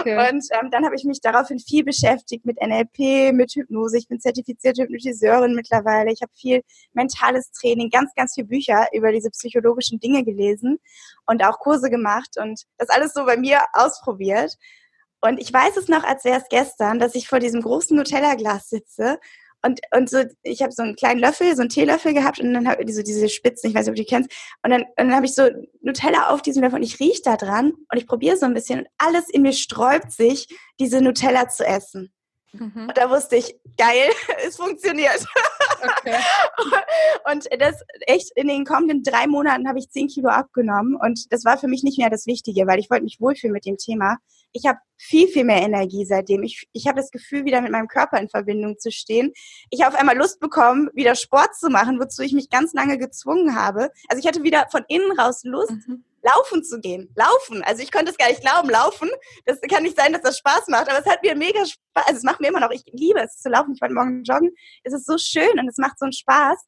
Okay. 0.00 0.30
Und 0.30 0.44
ähm, 0.52 0.70
dann 0.70 0.84
habe 0.84 0.94
ich 0.94 1.04
mich 1.04 1.20
daraufhin 1.20 1.58
viel 1.58 1.84
beschäftigt 1.84 2.44
mit 2.44 2.58
NLP, 2.60 3.32
mit 3.32 3.52
Hypnose. 3.52 3.98
Ich 3.98 4.08
bin 4.08 4.20
zertifizierte 4.20 4.82
Hypnotiseurin 4.82 5.54
mittlerweile. 5.54 6.12
Ich 6.12 6.22
habe 6.22 6.32
viel 6.34 6.62
mentales 6.92 7.50
Training, 7.52 7.90
ganz, 7.90 8.14
ganz 8.14 8.34
viele 8.34 8.46
Bücher 8.46 8.86
über 8.92 9.12
diese 9.12 9.30
psychologischen 9.30 10.00
Dinge 10.00 10.24
gelesen 10.24 10.78
und 11.26 11.44
auch 11.44 11.58
Kurse 11.58 11.90
gemacht 11.90 12.36
und 12.38 12.62
das 12.78 12.88
alles 12.88 13.12
so 13.12 13.24
bei 13.24 13.36
mir 13.36 13.60
ausprobiert. 13.72 14.56
Und 15.20 15.38
ich 15.38 15.52
weiß 15.52 15.76
es 15.76 15.88
noch, 15.88 16.04
als 16.04 16.24
wäre 16.24 16.40
es 16.40 16.48
gestern, 16.48 16.98
dass 16.98 17.14
ich 17.14 17.28
vor 17.28 17.40
diesem 17.40 17.60
großen 17.60 17.96
Nutella-Glas 17.96 18.70
sitze 18.70 19.18
und, 19.62 19.80
und 19.96 20.08
so, 20.08 20.22
ich 20.42 20.62
habe 20.62 20.72
so 20.72 20.82
einen 20.82 20.96
kleinen 20.96 21.20
Löffel, 21.20 21.54
so 21.54 21.62
einen 21.62 21.68
Teelöffel 21.68 22.14
gehabt 22.14 22.40
und 22.40 22.54
dann 22.54 22.68
habe 22.68 22.82
ich 22.82 22.94
so 22.94 23.02
diese 23.02 23.28
Spitzen, 23.28 23.70
ich 23.70 23.76
weiß 23.76 23.86
nicht, 23.86 23.90
ob 23.90 23.96
du 23.96 24.02
die 24.02 24.08
kennst. 24.08 24.30
Und 24.62 24.70
dann, 24.70 24.82
und 24.82 24.88
dann 24.96 25.14
habe 25.14 25.26
ich 25.26 25.34
so 25.34 25.48
Nutella 25.82 26.30
auf 26.30 26.42
diesem 26.42 26.62
Löffel 26.62 26.76
und 26.76 26.82
ich 26.82 27.00
rieche 27.00 27.22
da 27.24 27.36
dran 27.36 27.72
und 27.72 27.98
ich 27.98 28.06
probiere 28.06 28.36
so 28.36 28.46
ein 28.46 28.54
bisschen 28.54 28.80
und 28.80 28.88
alles 28.98 29.28
in 29.28 29.42
mir 29.42 29.52
sträubt 29.52 30.12
sich, 30.12 30.48
diese 30.78 31.00
Nutella 31.00 31.48
zu 31.48 31.64
essen. 31.64 32.12
Mhm. 32.52 32.88
Und 32.88 32.96
da 32.96 33.10
wusste 33.10 33.36
ich, 33.36 33.54
geil, 33.76 34.10
es 34.46 34.56
funktioniert. 34.56 35.24
Okay. 35.82 36.16
und 37.30 37.48
das 37.58 37.82
echt 38.06 38.32
in 38.36 38.48
den 38.48 38.64
kommenden 38.64 39.02
drei 39.02 39.26
Monaten 39.26 39.68
habe 39.68 39.78
ich 39.78 39.90
zehn 39.90 40.08
Kilo 40.08 40.28
abgenommen 40.28 40.96
und 40.96 41.32
das 41.32 41.44
war 41.44 41.58
für 41.58 41.68
mich 41.68 41.82
nicht 41.82 41.98
mehr 41.98 42.10
das 42.10 42.26
Wichtige, 42.26 42.66
weil 42.66 42.78
ich 42.78 42.90
wollte 42.90 43.04
mich 43.04 43.20
wohlfühlen 43.20 43.52
mit 43.52 43.66
dem 43.66 43.76
Thema. 43.76 44.18
Ich 44.52 44.66
habe 44.66 44.78
viel, 44.96 45.28
viel 45.28 45.44
mehr 45.44 45.62
Energie 45.62 46.04
seitdem. 46.04 46.42
Ich, 46.42 46.66
ich 46.72 46.86
habe 46.86 47.00
das 47.00 47.10
Gefühl, 47.10 47.44
wieder 47.44 47.60
mit 47.60 47.70
meinem 47.70 47.88
Körper 47.88 48.18
in 48.18 48.28
Verbindung 48.28 48.78
zu 48.78 48.90
stehen. 48.90 49.32
Ich 49.70 49.82
habe 49.82 49.94
auf 49.94 50.00
einmal 50.00 50.16
Lust 50.16 50.40
bekommen, 50.40 50.90
wieder 50.92 51.14
Sport 51.14 51.54
zu 51.56 51.70
machen, 51.70 52.00
wozu 52.00 52.22
ich 52.22 52.32
mich 52.32 52.50
ganz 52.50 52.74
lange 52.74 52.98
gezwungen 52.98 53.54
habe. 53.54 53.90
Also 54.08 54.20
ich 54.20 54.26
hatte 54.26 54.42
wieder 54.42 54.66
von 54.70 54.82
innen 54.88 55.12
raus 55.18 55.42
Lust, 55.44 55.70
mhm. 55.86 56.04
Laufen 56.22 56.62
zu 56.64 56.80
gehen. 56.80 57.12
Laufen. 57.14 57.62
Also 57.62 57.82
ich 57.82 57.92
konnte 57.92 58.10
es 58.10 58.18
gar 58.18 58.28
nicht 58.28 58.42
glauben, 58.42 58.68
laufen. 58.68 59.10
Das 59.46 59.60
kann 59.62 59.82
nicht 59.82 59.96
sein, 59.96 60.12
dass 60.12 60.22
das 60.22 60.38
Spaß 60.38 60.68
macht, 60.68 60.88
aber 60.88 60.98
es 60.98 61.06
hat 61.06 61.22
mir 61.22 61.34
mega 61.34 61.64
Spaß. 61.64 62.06
Also 62.06 62.18
es 62.18 62.22
macht 62.22 62.40
mir 62.40 62.48
immer 62.48 62.60
noch, 62.60 62.70
ich 62.70 62.82
liebe 62.92 63.20
es 63.20 63.36
zu 63.36 63.48
laufen. 63.48 63.72
Ich 63.74 63.80
wollte 63.80 63.94
morgen 63.94 64.22
joggen. 64.24 64.50
Es 64.84 64.92
ist 64.92 65.06
so 65.06 65.16
schön 65.18 65.58
und 65.58 65.68
es 65.68 65.78
macht 65.78 65.98
so 65.98 66.04
einen 66.04 66.12
Spaß. 66.12 66.58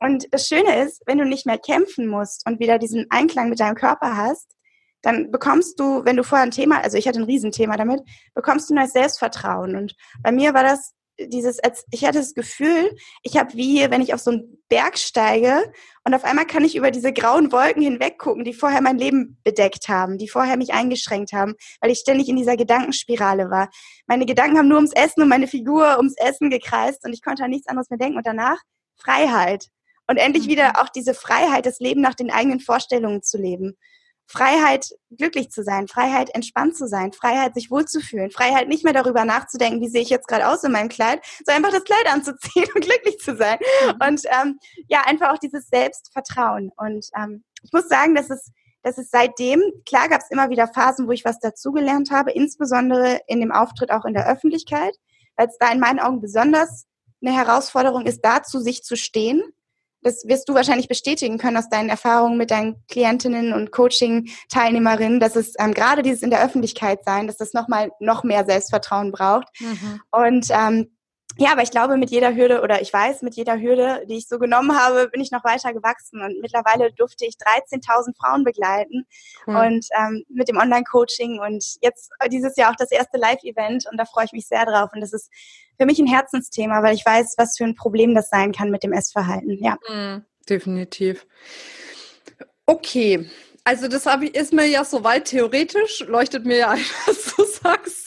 Und 0.00 0.26
das 0.32 0.46
Schöne 0.46 0.82
ist, 0.82 1.02
wenn 1.06 1.18
du 1.18 1.24
nicht 1.24 1.46
mehr 1.46 1.58
kämpfen 1.58 2.06
musst 2.06 2.46
und 2.46 2.60
wieder 2.60 2.78
diesen 2.78 3.06
Einklang 3.10 3.48
mit 3.48 3.60
deinem 3.60 3.76
Körper 3.76 4.16
hast, 4.16 4.54
dann 5.02 5.30
bekommst 5.30 5.78
du, 5.78 6.04
wenn 6.04 6.16
du 6.16 6.24
vorher 6.24 6.46
ein 6.46 6.50
Thema, 6.50 6.80
also 6.80 6.96
ich 6.96 7.06
hatte 7.06 7.20
ein 7.20 7.24
Riesenthema 7.24 7.76
damit, 7.76 8.00
bekommst 8.34 8.70
du 8.70 8.74
neues 8.74 8.92
Selbstvertrauen. 8.92 9.76
Und 9.76 9.94
bei 10.22 10.32
mir 10.32 10.54
war 10.54 10.62
das 10.62 10.94
dieses, 11.18 11.58
ich 11.90 12.04
hatte 12.04 12.18
das 12.18 12.34
Gefühl, 12.34 12.94
ich 13.22 13.36
habe 13.36 13.54
wie, 13.54 13.88
wenn 13.90 14.00
ich 14.00 14.14
auf 14.14 14.20
so 14.20 14.32
einen 14.32 14.58
Berg 14.68 14.98
steige 14.98 15.62
und 16.04 16.14
auf 16.14 16.24
einmal 16.24 16.46
kann 16.46 16.64
ich 16.64 16.76
über 16.76 16.90
diese 16.90 17.12
grauen 17.12 17.52
Wolken 17.52 17.82
hinweg 17.82 18.18
gucken, 18.18 18.44
die 18.44 18.52
vorher 18.52 18.80
mein 18.80 18.98
Leben 18.98 19.38
bedeckt 19.44 19.88
haben, 19.88 20.18
die 20.18 20.28
vorher 20.28 20.56
mich 20.56 20.72
eingeschränkt 20.72 21.32
haben, 21.32 21.54
weil 21.80 21.90
ich 21.90 21.98
ständig 21.98 22.28
in 22.28 22.36
dieser 22.36 22.56
Gedankenspirale 22.56 23.50
war. 23.50 23.68
Meine 24.06 24.26
Gedanken 24.26 24.58
haben 24.58 24.68
nur 24.68 24.78
ums 24.78 24.92
Essen 24.94 25.22
und 25.22 25.28
meine 25.28 25.46
Figur 25.46 25.96
ums 25.98 26.14
Essen 26.16 26.50
gekreist 26.50 27.04
und 27.04 27.12
ich 27.12 27.22
konnte 27.22 27.44
an 27.44 27.50
nichts 27.50 27.68
anderes 27.68 27.90
mehr 27.90 27.98
denken 27.98 28.16
und 28.16 28.26
danach 28.26 28.58
Freiheit. 28.96 29.68
Und 30.06 30.18
endlich 30.18 30.48
wieder 30.48 30.70
mhm. 30.70 30.76
auch 30.76 30.88
diese 30.88 31.14
Freiheit, 31.14 31.66
das 31.66 31.78
Leben 31.78 32.00
nach 32.00 32.14
den 32.14 32.30
eigenen 32.30 32.60
Vorstellungen 32.60 33.22
zu 33.22 33.38
leben. 33.38 33.76
Freiheit, 34.26 34.90
glücklich 35.10 35.50
zu 35.50 35.62
sein, 35.62 35.88
Freiheit, 35.88 36.34
entspannt 36.34 36.76
zu 36.76 36.88
sein, 36.88 37.12
Freiheit, 37.12 37.54
sich 37.54 37.70
wohlzufühlen, 37.70 38.30
Freiheit, 38.30 38.68
nicht 38.68 38.84
mehr 38.84 38.92
darüber 38.92 39.24
nachzudenken, 39.24 39.80
wie 39.80 39.88
sehe 39.88 40.02
ich 40.02 40.10
jetzt 40.10 40.28
gerade 40.28 40.48
aus 40.48 40.64
in 40.64 40.72
meinem 40.72 40.88
Kleid, 40.88 41.20
sondern 41.44 41.64
einfach 41.64 41.78
das 41.78 41.84
Kleid 41.84 42.06
anzuziehen 42.12 42.66
und 42.74 42.80
glücklich 42.80 43.18
zu 43.18 43.36
sein. 43.36 43.58
Mhm. 43.86 44.06
Und 44.08 44.22
ähm, 44.26 44.58
ja, 44.88 45.02
einfach 45.02 45.32
auch 45.32 45.38
dieses 45.38 45.68
Selbstvertrauen. 45.68 46.70
Und 46.76 47.06
ähm, 47.16 47.44
ich 47.62 47.72
muss 47.72 47.88
sagen, 47.88 48.14
dass 48.14 48.30
es, 48.30 48.50
dass 48.82 48.98
es 48.98 49.10
seitdem, 49.10 49.62
klar 49.86 50.08
gab 50.08 50.20
es 50.20 50.30
immer 50.30 50.50
wieder 50.50 50.68
Phasen, 50.68 51.06
wo 51.06 51.12
ich 51.12 51.24
was 51.24 51.38
dazugelernt 51.38 52.10
habe, 52.10 52.32
insbesondere 52.32 53.20
in 53.26 53.40
dem 53.40 53.52
Auftritt 53.52 53.90
auch 53.90 54.04
in 54.04 54.14
der 54.14 54.28
Öffentlichkeit, 54.28 54.94
weil 55.36 55.48
es 55.48 55.58
da 55.58 55.70
in 55.70 55.80
meinen 55.80 56.00
Augen 56.00 56.20
besonders 56.20 56.86
eine 57.24 57.34
Herausforderung 57.34 58.06
ist, 58.06 58.20
dazu 58.22 58.60
sich 58.60 58.82
zu 58.82 58.96
stehen 58.96 59.42
das 60.04 60.24
wirst 60.26 60.48
du 60.48 60.54
wahrscheinlich 60.54 60.86
bestätigen 60.86 61.38
können 61.38 61.56
aus 61.56 61.68
deinen 61.68 61.88
Erfahrungen 61.88 62.36
mit 62.36 62.50
deinen 62.50 62.76
Klientinnen 62.88 63.52
und 63.54 63.72
Coaching-Teilnehmerinnen, 63.72 65.18
dass 65.18 65.34
es 65.34 65.54
ähm, 65.58 65.72
gerade 65.72 66.02
dieses 66.02 66.22
in 66.22 66.30
der 66.30 66.44
Öffentlichkeit 66.44 67.04
sein, 67.04 67.26
dass 67.26 67.38
das 67.38 67.54
nochmal 67.54 67.90
noch 67.98 68.22
mehr 68.22 68.44
Selbstvertrauen 68.44 69.12
braucht. 69.12 69.48
Mhm. 69.60 70.00
Und 70.12 70.46
ähm, 70.50 70.93
ja, 71.36 71.52
aber 71.52 71.62
ich 71.62 71.70
glaube, 71.70 71.96
mit 71.96 72.10
jeder 72.10 72.34
Hürde 72.34 72.60
oder 72.62 72.80
ich 72.80 72.92
weiß, 72.92 73.22
mit 73.22 73.34
jeder 73.34 73.60
Hürde, 73.60 74.04
die 74.08 74.16
ich 74.16 74.28
so 74.28 74.38
genommen 74.38 74.78
habe, 74.78 75.08
bin 75.08 75.20
ich 75.20 75.30
noch 75.30 75.44
weiter 75.44 75.72
gewachsen 75.72 76.20
und 76.20 76.40
mittlerweile 76.40 76.92
durfte 76.92 77.26
ich 77.26 77.34
13.000 77.34 78.16
Frauen 78.16 78.44
begleiten 78.44 79.06
cool. 79.46 79.56
und 79.56 79.86
ähm, 79.98 80.24
mit 80.28 80.48
dem 80.48 80.56
Online-Coaching 80.56 81.40
und 81.40 81.64
jetzt 81.82 82.10
dieses 82.30 82.56
Jahr 82.56 82.70
auch 82.70 82.76
das 82.76 82.90
erste 82.90 83.18
Live-Event 83.18 83.86
und 83.90 83.98
da 83.98 84.04
freue 84.04 84.26
ich 84.26 84.32
mich 84.32 84.46
sehr 84.46 84.64
drauf 84.64 84.90
und 84.94 85.00
das 85.00 85.12
ist 85.12 85.30
für 85.78 85.86
mich 85.86 85.98
ein 85.98 86.06
Herzensthema, 86.06 86.82
weil 86.82 86.94
ich 86.94 87.04
weiß, 87.04 87.34
was 87.36 87.56
für 87.56 87.64
ein 87.64 87.74
Problem 87.74 88.14
das 88.14 88.28
sein 88.28 88.52
kann 88.52 88.70
mit 88.70 88.84
dem 88.84 88.92
Essverhalten. 88.92 89.58
Ja. 89.62 89.76
Mhm, 89.88 90.24
definitiv. 90.48 91.26
Okay, 92.66 93.28
also 93.64 93.88
das 93.88 94.06
ich, 94.20 94.34
ist 94.34 94.52
mir 94.52 94.66
ja 94.66 94.84
soweit 94.84 95.24
theoretisch, 95.24 96.00
leuchtet 96.06 96.44
mir 96.44 96.58
ja 96.58 96.70
ein, 96.70 96.84
was 97.06 97.34
du 97.34 97.44
sagst. 97.44 98.03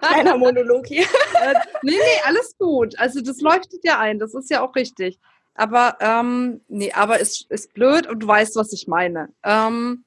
Kleiner 0.00 0.36
Monolog 0.36 0.86
hier. 0.86 1.06
Äh, 1.42 1.54
nee, 1.82 1.92
nee, 1.92 2.20
alles 2.26 2.54
gut. 2.58 2.98
Also 2.98 3.22
das 3.22 3.40
leuchtet 3.40 3.82
ja 3.82 3.98
ein, 3.98 4.18
das 4.18 4.34
ist 4.34 4.50
ja 4.50 4.60
auch 4.60 4.74
richtig. 4.74 5.18
Aber 5.54 5.96
ähm, 6.00 6.60
nee, 6.68 6.92
aber 6.92 7.18
es 7.18 7.40
ist, 7.40 7.50
ist 7.50 7.72
blöd 7.72 8.06
und 8.06 8.20
du 8.20 8.26
weißt, 8.26 8.56
was 8.56 8.74
ich 8.74 8.88
meine. 8.88 9.30
Ähm, 9.42 10.04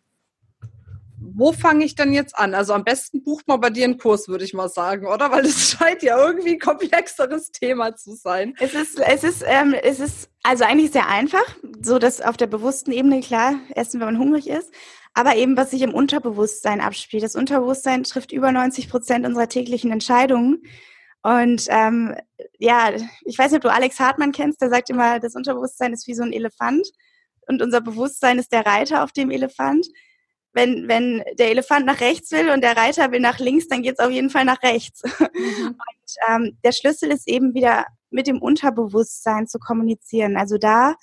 wo 1.35 1.51
fange 1.51 1.85
ich 1.85 1.95
denn 1.95 2.13
jetzt 2.13 2.37
an? 2.37 2.53
Also 2.53 2.73
am 2.73 2.83
besten 2.83 3.23
bucht 3.23 3.47
man 3.47 3.59
bei 3.59 3.69
dir 3.69 3.85
einen 3.85 3.97
Kurs, 3.97 4.27
würde 4.27 4.43
ich 4.43 4.53
mal 4.53 4.69
sagen, 4.69 5.07
oder? 5.07 5.31
Weil 5.31 5.45
es 5.45 5.71
scheint 5.77 6.03
ja 6.03 6.17
irgendwie 6.17 6.53
ein 6.53 6.59
komplexeres 6.59 7.51
Thema 7.51 7.95
zu 7.95 8.13
sein. 8.13 8.55
Es 8.59 8.73
ist, 8.73 8.99
es 8.99 9.23
ist, 9.23 9.43
ähm, 9.45 9.73
es 9.73 9.99
ist 9.99 10.29
also 10.43 10.65
eigentlich 10.65 10.91
sehr 10.91 11.07
einfach, 11.07 11.45
so 11.81 11.99
dass 11.99 12.21
auf 12.21 12.37
der 12.37 12.47
bewussten 12.47 12.91
Ebene 12.91 13.21
klar 13.21 13.55
essen, 13.75 13.99
wenn 13.99 14.07
man 14.07 14.19
hungrig 14.19 14.49
ist. 14.49 14.71
Aber 15.13 15.35
eben, 15.35 15.55
was 15.57 15.71
sich 15.71 15.81
im 15.81 15.93
Unterbewusstsein 15.93 16.81
abspielt. 16.81 17.23
Das 17.23 17.35
Unterbewusstsein 17.35 18.03
trifft 18.03 18.31
über 18.31 18.51
90 18.51 18.89
Prozent 18.89 19.25
unserer 19.25 19.47
täglichen 19.47 19.91
Entscheidungen. 19.91 20.63
Und 21.21 21.67
ähm, 21.69 22.15
ja, 22.57 22.91
ich 23.23 23.37
weiß 23.37 23.51
nicht, 23.51 23.57
ob 23.57 23.69
du 23.69 23.71
Alex 23.71 23.99
Hartmann 23.99 24.31
kennst, 24.31 24.61
der 24.61 24.69
sagt 24.69 24.89
immer, 24.89 25.19
das 25.19 25.35
Unterbewusstsein 25.35 25.93
ist 25.93 26.07
wie 26.07 26.15
so 26.15 26.23
ein 26.23 26.33
Elefant 26.33 26.87
und 27.47 27.61
unser 27.61 27.79
Bewusstsein 27.81 28.39
ist 28.39 28.51
der 28.51 28.65
Reiter 28.65 29.03
auf 29.03 29.11
dem 29.11 29.31
Elefant 29.31 29.87
wenn, 30.53 30.87
wenn 30.87 31.23
der 31.37 31.49
Elefant 31.49 31.85
nach 31.85 31.99
rechts 31.99 32.31
will 32.31 32.49
und 32.49 32.63
der 32.63 32.77
Reiter 32.77 33.11
will 33.11 33.19
nach 33.19 33.39
links, 33.39 33.67
dann 33.67 33.81
geht 33.81 33.93
es 33.97 34.05
auf 34.05 34.11
jeden 34.11 34.29
Fall 34.29 34.45
nach 34.45 34.61
rechts. 34.63 35.01
Mhm. 35.33 35.67
Und 35.67 36.15
ähm, 36.29 36.57
der 36.63 36.71
Schlüssel 36.71 37.11
ist 37.11 37.27
eben 37.27 37.53
wieder 37.53 37.85
mit 38.11 38.27
dem 38.27 38.41
Unterbewusstsein 38.41 39.47
zu 39.47 39.57
kommunizieren. 39.57 40.37
Also 40.37 40.57
da 40.57 40.95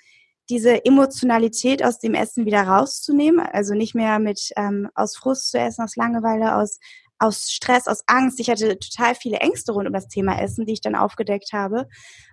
diese 0.51 0.85
Emotionalität 0.85 1.85
aus 1.85 1.99
dem 1.99 2.15
Essen 2.15 2.45
wieder 2.45 2.63
rauszunehmen, 2.63 3.41
also 3.41 3.75
nicht 3.75 3.95
mehr 3.95 4.19
mit 4.19 4.51
ähm, 4.57 4.89
aus 4.95 5.17
Frust 5.17 5.51
zu 5.51 5.59
essen, 5.59 5.85
aus 5.85 5.97
Langeweile, 5.97 6.57
aus 6.57 6.79
aus 7.21 7.51
Stress, 7.51 7.87
aus 7.87 8.03
Angst. 8.07 8.41
Ich 8.41 8.49
hatte 8.49 8.79
total 8.79 9.15
viele 9.15 9.37
Ängste 9.37 9.73
rund 9.73 9.87
um 9.87 9.93
das 9.93 10.09
Thema 10.09 10.41
Essen, 10.41 10.65
die 10.65 10.73
ich 10.73 10.81
dann 10.81 10.95
aufgedeckt 10.95 11.53
habe. 11.53 11.87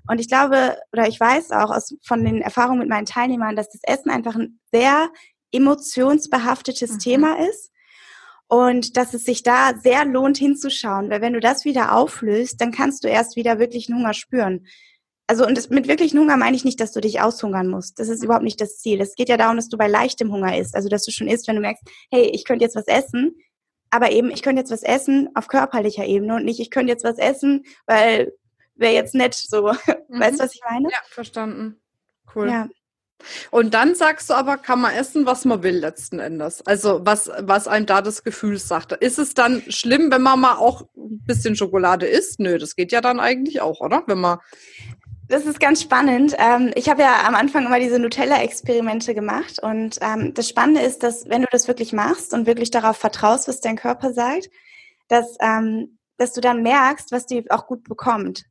Und 0.09 0.19
ich 0.19 0.29
glaube, 0.29 0.77
oder 0.93 1.07
ich 1.07 1.19
weiß 1.19 1.51
auch 1.51 1.71
aus, 1.71 1.93
von 2.03 2.23
den 2.23 2.41
Erfahrungen 2.41 2.79
mit 2.79 2.89
meinen 2.89 3.05
Teilnehmern, 3.05 3.57
dass 3.57 3.69
das 3.69 3.81
Essen 3.83 4.09
einfach 4.09 4.35
ein 4.35 4.59
sehr 4.71 5.09
emotionsbehaftetes 5.51 6.93
mhm. 6.93 6.99
Thema 6.99 7.37
ist 7.49 7.71
und 8.47 8.95
dass 8.95 9.13
es 9.13 9.25
sich 9.25 9.43
da 9.43 9.73
sehr 9.77 10.05
lohnt 10.05 10.37
hinzuschauen, 10.37 11.09
weil 11.09 11.21
wenn 11.21 11.33
du 11.33 11.41
das 11.41 11.65
wieder 11.65 11.93
auflöst, 11.93 12.61
dann 12.61 12.71
kannst 12.71 13.03
du 13.03 13.09
erst 13.09 13.35
wieder 13.35 13.59
wirklichen 13.59 13.95
Hunger 13.95 14.13
spüren. 14.13 14.67
Also 15.27 15.45
und 15.45 15.57
das, 15.57 15.69
mit 15.69 15.87
wirklichen 15.87 16.19
Hunger 16.19 16.37
meine 16.37 16.55
ich 16.55 16.63
nicht, 16.63 16.79
dass 16.79 16.93
du 16.93 17.01
dich 17.01 17.19
aushungern 17.19 17.67
musst. 17.67 17.99
Das 17.99 18.07
ist 18.07 18.23
überhaupt 18.23 18.45
nicht 18.45 18.61
das 18.61 18.77
Ziel. 18.77 19.01
Es 19.01 19.15
geht 19.15 19.27
ja 19.27 19.37
darum, 19.37 19.57
dass 19.57 19.67
du 19.67 19.77
bei 19.77 19.87
leichtem 19.87 20.31
Hunger 20.31 20.57
isst. 20.57 20.73
Also 20.73 20.87
dass 20.87 21.03
du 21.03 21.11
schon 21.11 21.27
isst, 21.27 21.47
wenn 21.47 21.55
du 21.55 21.61
merkst, 21.61 21.83
hey, 22.11 22.31
ich 22.33 22.45
könnte 22.45 22.63
jetzt 22.63 22.75
was 22.75 22.87
essen, 22.87 23.35
aber 23.89 24.11
eben, 24.11 24.31
ich 24.31 24.41
könnte 24.41 24.61
jetzt 24.61 24.71
was 24.71 24.83
essen 24.83 25.29
auf 25.35 25.47
körperlicher 25.47 26.05
Ebene 26.05 26.35
und 26.35 26.45
nicht, 26.45 26.59
ich 26.59 26.71
könnte 26.71 26.91
jetzt 26.91 27.03
was 27.03 27.17
essen, 27.17 27.65
weil 27.85 28.33
wäre 28.75 28.93
jetzt 28.93 29.15
nett 29.15 29.33
so. 29.33 29.71
Mhm. 30.09 30.21
Weißt 30.21 30.39
du, 30.39 30.43
was 30.43 30.55
ich 30.55 30.61
meine? 30.69 30.89
Ja, 30.89 30.99
verstanden. 31.09 31.81
Cool. 32.33 32.49
Ja. 32.49 32.69
Und 33.49 33.73
dann 33.73 33.95
sagst 33.95 34.29
du 34.29 34.35
aber, 34.35 34.57
kann 34.57 34.79
man 34.79 34.93
essen, 34.93 35.25
was 35.25 35.43
man 35.43 35.63
will 35.63 35.75
letzten 35.75 36.19
Endes. 36.19 36.65
Also 36.65 37.01
was, 37.03 37.29
was 37.39 37.67
einem 37.67 37.85
da 37.85 38.01
das 38.01 38.23
Gefühl 38.23 38.57
sagt. 38.57 38.91
Ist 38.91 39.17
es 39.17 39.33
dann 39.33 39.63
schlimm, 39.69 40.11
wenn 40.11 40.21
man 40.21 40.39
mal 40.39 40.55
auch 40.55 40.83
ein 40.95 41.23
bisschen 41.25 41.55
Schokolade 41.55 42.05
isst? 42.05 42.39
Nö, 42.39 42.57
das 42.57 42.75
geht 42.75 42.91
ja 42.91 43.01
dann 43.01 43.19
eigentlich 43.19 43.59
auch, 43.59 43.81
oder? 43.81 44.03
Wenn 44.05 44.19
man 44.19 44.37
das 45.27 45.45
ist 45.45 45.59
ganz 45.59 45.81
spannend. 45.81 46.35
Ähm, 46.37 46.71
ich 46.75 46.89
habe 46.89 47.01
ja 47.01 47.27
am 47.27 47.35
Anfang 47.35 47.65
immer 47.65 47.79
diese 47.79 47.99
Nutella-Experimente 47.99 49.13
gemacht 49.13 49.59
und 49.61 49.97
ähm, 50.01 50.33
das 50.33 50.49
Spannende 50.49 50.81
ist, 50.81 51.03
dass 51.03 51.27
wenn 51.27 51.41
du 51.41 51.47
das 51.51 51.67
wirklich 51.67 51.93
machst 51.93 52.33
und 52.33 52.45
wirklich 52.45 52.71
darauf 52.71 52.97
vertraust, 52.97 53.47
was 53.47 53.59
dein 53.59 53.75
Körper 53.75 54.13
sagt, 54.13 54.49
dass, 55.07 55.35
ähm, 55.41 55.97
dass 56.17 56.33
du 56.33 56.41
dann 56.41 56.63
merkst, 56.63 57.11
was 57.11 57.25
die 57.25 57.49
auch 57.51 57.67
gut 57.67 57.83
bekommt. 57.83 58.45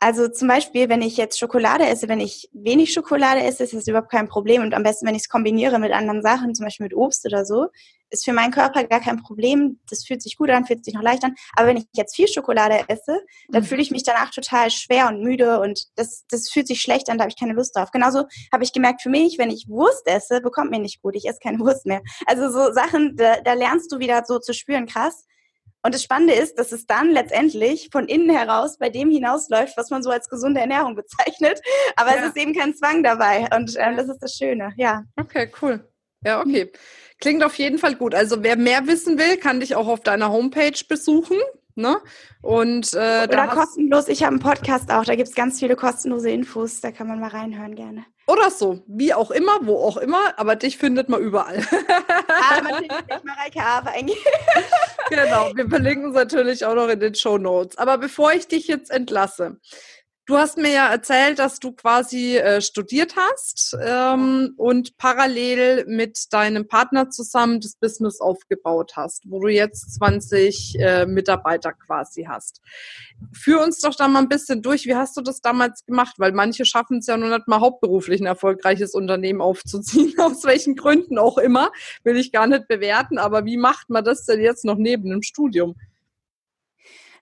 Also 0.00 0.28
zum 0.28 0.46
Beispiel, 0.46 0.88
wenn 0.88 1.02
ich 1.02 1.16
jetzt 1.16 1.38
Schokolade 1.38 1.84
esse, 1.84 2.08
wenn 2.08 2.20
ich 2.20 2.48
wenig 2.52 2.92
Schokolade 2.92 3.42
esse, 3.42 3.64
ist 3.64 3.74
das 3.74 3.88
überhaupt 3.88 4.10
kein 4.10 4.28
Problem. 4.28 4.62
Und 4.62 4.72
am 4.72 4.84
besten, 4.84 5.06
wenn 5.06 5.16
ich 5.16 5.22
es 5.22 5.28
kombiniere 5.28 5.80
mit 5.80 5.92
anderen 5.92 6.22
Sachen, 6.22 6.54
zum 6.54 6.66
Beispiel 6.66 6.84
mit 6.84 6.94
Obst 6.94 7.26
oder 7.26 7.44
so, 7.44 7.66
ist 8.10 8.24
für 8.24 8.32
meinen 8.32 8.52
Körper 8.52 8.84
gar 8.84 9.00
kein 9.00 9.20
Problem. 9.20 9.80
Das 9.90 10.04
fühlt 10.04 10.22
sich 10.22 10.36
gut 10.36 10.50
an, 10.50 10.66
fühlt 10.66 10.84
sich 10.84 10.94
noch 10.94 11.02
leicht 11.02 11.24
an. 11.24 11.34
Aber 11.56 11.66
wenn 11.66 11.76
ich 11.76 11.84
jetzt 11.92 12.14
viel 12.14 12.28
Schokolade 12.28 12.84
esse, 12.88 13.20
dann 13.48 13.62
mhm. 13.62 13.66
fühle 13.66 13.82
ich 13.82 13.90
mich 13.90 14.04
danach 14.04 14.30
total 14.30 14.70
schwer 14.70 15.08
und 15.08 15.22
müde 15.22 15.60
und 15.60 15.86
das, 15.96 16.24
das 16.30 16.48
fühlt 16.48 16.68
sich 16.68 16.80
schlecht 16.80 17.10
an, 17.10 17.18
da 17.18 17.22
habe 17.22 17.30
ich 17.30 17.38
keine 17.38 17.52
Lust 17.52 17.76
drauf. 17.76 17.90
Genauso 17.90 18.24
habe 18.52 18.62
ich 18.62 18.72
gemerkt, 18.72 19.02
für 19.02 19.10
mich, 19.10 19.36
wenn 19.36 19.50
ich 19.50 19.66
Wurst 19.68 20.06
esse, 20.06 20.40
bekommt 20.40 20.70
mir 20.70 20.78
nicht 20.78 21.02
gut. 21.02 21.16
Ich 21.16 21.28
esse 21.28 21.40
keine 21.42 21.58
Wurst 21.58 21.86
mehr. 21.86 22.02
Also 22.26 22.50
so 22.50 22.72
Sachen, 22.72 23.16
da, 23.16 23.40
da 23.40 23.54
lernst 23.54 23.90
du 23.90 23.98
wieder 23.98 24.22
so 24.24 24.38
zu 24.38 24.54
spüren, 24.54 24.86
krass 24.86 25.24
und 25.82 25.94
das 25.94 26.02
Spannende 26.02 26.34
ist, 26.34 26.58
dass 26.58 26.72
es 26.72 26.86
dann 26.86 27.10
letztendlich 27.10 27.88
von 27.92 28.06
innen 28.08 28.30
heraus 28.30 28.78
bei 28.78 28.88
dem 28.90 29.10
hinausläuft, 29.10 29.76
was 29.76 29.90
man 29.90 30.02
so 30.02 30.10
als 30.10 30.28
gesunde 30.28 30.60
Ernährung 30.60 30.94
bezeichnet. 30.96 31.60
Aber 31.96 32.14
ja. 32.14 32.22
es 32.22 32.28
ist 32.28 32.36
eben 32.36 32.54
kein 32.54 32.74
Zwang 32.74 33.02
dabei. 33.02 33.48
Und 33.54 33.74
ähm, 33.78 33.96
das 33.96 34.08
ist 34.08 34.18
das 34.18 34.34
Schöne, 34.34 34.72
ja. 34.76 35.04
Okay, 35.16 35.50
cool. 35.62 35.88
Ja, 36.24 36.40
okay. 36.40 36.72
Klingt 37.20 37.44
auf 37.44 37.54
jeden 37.54 37.78
Fall 37.78 37.94
gut. 37.94 38.14
Also 38.14 38.42
wer 38.42 38.56
mehr 38.56 38.86
wissen 38.86 39.18
will, 39.18 39.36
kann 39.36 39.60
dich 39.60 39.76
auch 39.76 39.86
auf 39.86 40.00
deiner 40.00 40.30
Homepage 40.30 40.78
besuchen. 40.88 41.38
Ne? 41.74 41.98
Und, 42.42 42.92
äh, 42.94 43.28
Oder 43.28 43.46
kostenlos. 43.46 44.08
Ich 44.08 44.24
habe 44.24 44.32
einen 44.32 44.42
Podcast 44.42 44.90
auch. 44.90 45.04
Da 45.04 45.14
gibt 45.14 45.28
es 45.28 45.34
ganz 45.36 45.60
viele 45.60 45.76
kostenlose 45.76 46.28
Infos. 46.30 46.80
Da 46.80 46.90
kann 46.90 47.06
man 47.06 47.20
mal 47.20 47.30
reinhören 47.30 47.76
gerne. 47.76 48.04
Oder 48.28 48.50
so, 48.50 48.82
wie 48.86 49.14
auch 49.14 49.30
immer, 49.30 49.58
wo 49.62 49.78
auch 49.78 49.96
immer, 49.96 50.34
aber 50.36 50.54
dich 50.54 50.76
findet 50.76 51.08
man 51.08 51.22
überall. 51.22 51.66
ah, 52.28 52.60
man 52.62 52.74
findet 52.74 53.08
mich 53.08 53.24
Mareike 53.24 53.58
Hafer 53.58 53.92
eigentlich. 53.92 54.22
genau, 55.08 55.50
wir 55.54 55.66
verlinken 55.66 56.10
es 56.10 56.14
natürlich 56.14 56.62
auch 56.66 56.74
noch 56.74 56.88
in 56.88 57.00
den 57.00 57.14
Show 57.14 57.38
Notes. 57.38 57.78
Aber 57.78 57.96
bevor 57.96 58.34
ich 58.34 58.46
dich 58.46 58.68
jetzt 58.68 58.90
entlasse, 58.90 59.56
Du 60.28 60.36
hast 60.36 60.58
mir 60.58 60.70
ja 60.70 60.88
erzählt, 60.88 61.38
dass 61.38 61.58
du 61.58 61.72
quasi 61.72 62.36
äh, 62.36 62.60
studiert 62.60 63.14
hast 63.16 63.74
ähm, 63.82 64.52
und 64.58 64.98
parallel 64.98 65.86
mit 65.86 66.34
deinem 66.34 66.68
Partner 66.68 67.08
zusammen 67.08 67.60
das 67.60 67.76
Business 67.76 68.20
aufgebaut 68.20 68.92
hast, 68.94 69.22
wo 69.26 69.40
du 69.40 69.48
jetzt 69.48 69.94
20 69.94 70.76
äh, 70.80 71.06
Mitarbeiter 71.06 71.72
quasi 71.72 72.24
hast. 72.24 72.60
Führ 73.32 73.62
uns 73.62 73.80
doch 73.80 73.94
da 73.94 74.06
mal 74.06 74.18
ein 74.18 74.28
bisschen 74.28 74.60
durch. 74.60 74.84
Wie 74.84 74.96
hast 74.96 75.16
du 75.16 75.22
das 75.22 75.40
damals 75.40 75.86
gemacht? 75.86 76.16
Weil 76.18 76.32
manche 76.32 76.66
schaffen 76.66 76.98
es 76.98 77.06
ja 77.06 77.16
nur 77.16 77.30
nicht 77.30 77.48
mal 77.48 77.60
hauptberuflich 77.60 78.20
ein 78.20 78.26
erfolgreiches 78.26 78.92
Unternehmen 78.92 79.40
aufzuziehen, 79.40 80.12
aus 80.18 80.44
welchen 80.44 80.76
Gründen 80.76 81.16
auch 81.16 81.38
immer, 81.38 81.72
will 82.04 82.18
ich 82.18 82.32
gar 82.32 82.46
nicht 82.46 82.68
bewerten. 82.68 83.16
Aber 83.16 83.46
wie 83.46 83.56
macht 83.56 83.88
man 83.88 84.04
das 84.04 84.26
denn 84.26 84.42
jetzt 84.42 84.66
noch 84.66 84.76
neben 84.76 85.08
dem 85.08 85.22
Studium? 85.22 85.74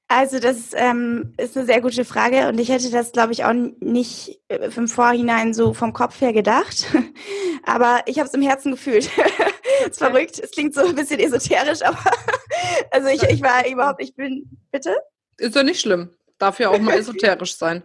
Also 0.08 0.38
das 0.38 0.70
ähm, 0.74 1.34
ist 1.36 1.56
eine 1.56 1.66
sehr 1.66 1.80
gute 1.80 2.04
Frage 2.04 2.48
und 2.48 2.60
ich 2.60 2.68
hätte 2.68 2.90
das, 2.90 3.10
glaube 3.10 3.32
ich, 3.32 3.44
auch 3.44 3.52
nicht 3.52 4.40
äh, 4.46 4.70
im 4.76 4.86
Vorhinein 4.86 5.52
so 5.52 5.74
vom 5.74 5.92
Kopf 5.92 6.20
her 6.20 6.32
gedacht. 6.32 6.86
Aber 7.64 8.02
ich 8.06 8.18
habe 8.18 8.28
es 8.28 8.34
im 8.34 8.42
Herzen 8.42 8.70
gefühlt. 8.70 9.10
ist 9.90 9.98
verrückt, 9.98 10.38
es 10.38 10.52
klingt 10.52 10.74
so 10.74 10.82
ein 10.82 10.94
bisschen 10.94 11.20
esoterisch, 11.20 11.82
aber 11.82 11.98
also 12.90 13.08
ich, 13.08 13.22
ich 13.24 13.42
war 13.42 13.66
überhaupt, 13.68 14.02
ich 14.02 14.14
bin, 14.14 14.48
bitte? 14.70 14.96
Ist 15.38 15.54
ja 15.54 15.62
nicht 15.62 15.80
schlimm. 15.80 16.10
Darf 16.38 16.58
ja 16.60 16.70
auch 16.70 16.78
mal 16.78 16.98
esoterisch 16.98 17.56
sein. 17.56 17.82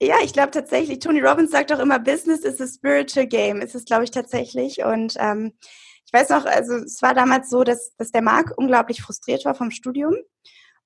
Ja, 0.00 0.16
ich 0.22 0.32
glaube 0.32 0.50
tatsächlich, 0.50 0.98
Tony 0.98 1.20
Robbins 1.20 1.50
sagt 1.50 1.72
auch 1.72 1.78
immer, 1.78 1.98
Business 1.98 2.40
is 2.40 2.60
a 2.60 2.66
spiritual 2.66 3.26
game. 3.26 3.60
Ist 3.60 3.74
es, 3.74 3.84
glaube 3.84 4.04
ich, 4.04 4.10
tatsächlich. 4.10 4.82
Und 4.84 5.14
ähm, 5.18 5.52
ich 6.06 6.12
weiß 6.12 6.30
noch, 6.30 6.46
also 6.46 6.74
es 6.74 7.00
war 7.00 7.14
damals 7.14 7.48
so, 7.48 7.64
dass, 7.64 7.94
dass 7.96 8.10
der 8.10 8.22
Marc 8.22 8.52
unglaublich 8.56 9.02
frustriert 9.02 9.44
war 9.44 9.54
vom 9.54 9.70
Studium 9.70 10.14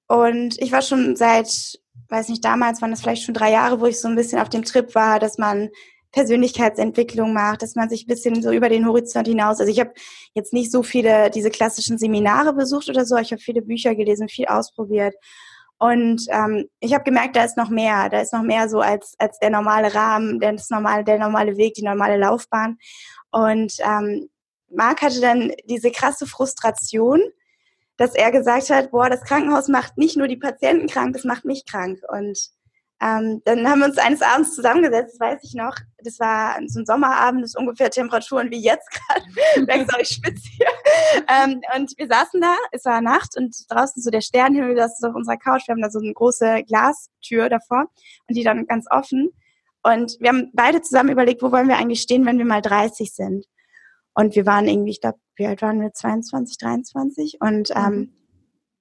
und 0.09 0.61
ich 0.61 0.73
war 0.73 0.83
schon 0.83 1.17
seit, 1.17 1.79
weiß 2.09 2.29
nicht, 2.29 2.45
damals 2.45 2.83
waren 2.83 2.91
das 2.91 3.01
vielleicht 3.01 3.23
schon 3.23 3.35
drei 3.35 3.53
Jahre, 3.53 3.81
wo 3.81 3.87
ich 3.87 4.01
so 4.01 4.09
ein 4.09 4.17
bisschen 4.17 4.41
auf 4.41 4.49
dem 4.49 4.65
Trip 4.65 4.95
war, 4.95 5.19
dass 5.19 5.39
man 5.39 5.69
Persönlichkeitsentwicklung 6.13 7.35
macht, 7.35 7.63
dass 7.63 7.75
man 7.75 7.91
sich 7.91 8.05
ein 8.05 8.09
bisschen 8.09 8.43
so 8.43 8.51
über 8.51 8.71
den 8.71 8.87
Horizont 8.87 9.29
hinaus. 9.29 9.61
Also 9.61 9.71
ich 9.71 9.79
habe 9.79 9.93
jetzt 10.35 10.55
nicht 10.55 10.73
so 10.73 10.83
viele 10.83 11.31
diese 11.31 11.51
klassischen 11.51 11.99
Seminare 11.99 12.55
besucht 12.55 12.89
oder 12.89 13.05
so, 13.05 13.17
ich 13.17 13.31
habe 13.31 13.43
viele 13.43 13.61
Bücher 13.63 13.95
gelesen, 13.95 14.29
viel 14.29 14.47
ausprobiert. 14.47 15.15
Und 15.79 16.27
ähm, 16.31 16.69
ich 16.81 16.93
habe 16.93 17.05
gemerkt, 17.05 17.37
da 17.37 17.45
ist 17.45 17.57
noch 17.57 17.69
mehr. 17.69 18.09
Da 18.09 18.21
ist 18.21 18.33
noch 18.33 18.43
mehr 18.43 18.69
so 18.69 18.81
als, 18.81 19.15
als 19.19 19.39
der 19.39 19.51
normale 19.51 19.95
Rahmen, 19.95 20.41
das 20.41 20.71
normale, 20.71 21.05
der 21.05 21.19
normale 21.19 21.57
Weg, 21.57 21.75
die 21.75 21.85
normale 21.85 22.17
Laufbahn. 22.17 22.79
Und 23.31 23.75
ähm, 23.85 24.29
Marc 24.71 25.03
hatte 25.03 25.21
dann 25.21 25.53
diese 25.67 25.91
krasse 25.93 26.27
Frustration, 26.27 27.21
dass 27.99 28.15
er 28.15 28.33
gesagt 28.33 28.71
hat, 28.71 28.91
boah, 28.91 29.11
das 29.11 29.23
Krankenhaus 29.23 29.69
macht 29.69 29.99
nicht 29.99 30.17
nur 30.17 30.29
die 30.29 30.37
Patienten 30.37 30.87
krank, 30.87 31.13
das 31.13 31.25
macht 31.25 31.45
mich 31.45 31.67
krank. 31.67 31.99
Und 32.09 32.39
ähm, 33.01 33.43
dann 33.45 33.69
haben 33.69 33.81
wir 33.81 33.87
uns 33.87 33.99
eines 33.99 34.23
Abends 34.23 34.55
zusammengesetzt, 34.55 35.15
das 35.15 35.21
weiß 35.21 35.41
ich 35.43 35.55
noch. 35.55 35.75
Das 35.99 36.19
war 36.19 36.59
so 36.67 36.81
ein 36.81 36.87
Sommerabend, 36.87 37.45
das 37.45 37.55
ungefähr 37.55 37.91
Temperaturen 37.91 38.51
wie 38.51 38.61
jetzt 38.61 38.89
gerade. 38.91 39.67
Merkst 39.67 39.95
du, 39.95 40.01
ich 40.01 40.09
spitze 40.09 40.49
hier. 40.49 40.67
Ähm, 41.29 41.61
und 41.77 41.93
wir 41.97 42.07
saßen 42.07 42.41
da, 42.41 42.57
es 42.73 42.85
war 42.85 43.01
Nacht 43.01 43.37
und 43.37 43.55
draußen 43.69 44.01
so 44.01 44.11
der 44.11 44.21
Sternenhimmel, 44.21 44.77
das 44.77 44.95
ist 44.95 45.05
auf 45.05 45.15
unserer 45.15 45.37
Couch. 45.37 45.67
Wir 45.67 45.75
haben 45.75 45.83
da 45.83 45.91
so 45.91 45.99
eine 45.99 46.13
große 46.13 46.65
Glastür 46.65 47.49
davor 47.49 47.87
und 48.29 48.37
die 48.37 48.45
dann 48.45 48.67
ganz 48.67 48.87
offen. 48.91 49.31
Und 49.83 50.17
wir 50.21 50.29
haben 50.29 50.51
beide 50.55 50.83
zusammen 50.83 51.11
überlegt, 51.11 51.43
wo 51.43 51.51
wollen 51.51 51.69
wir 51.69 51.79
eigentlich 51.79 52.03
stehen, 52.03 52.27
wenn 52.27 52.39
wir 52.39 52.45
mal 52.45 52.63
30 52.63 53.13
sind. 53.13 53.47
Und 54.19 54.35
wir 54.35 54.47
waren 54.47 54.67
irgendwie, 54.67 54.91
ich 54.91 55.01
glaube, 55.01 55.21
wie 55.37 55.47
alt 55.47 55.63
waren 55.63 55.81
wir? 55.81 55.93
22, 55.93 56.59
23. 56.59 57.37
Und 57.41 57.71
ähm, 57.77 57.95
mhm. 57.95 58.13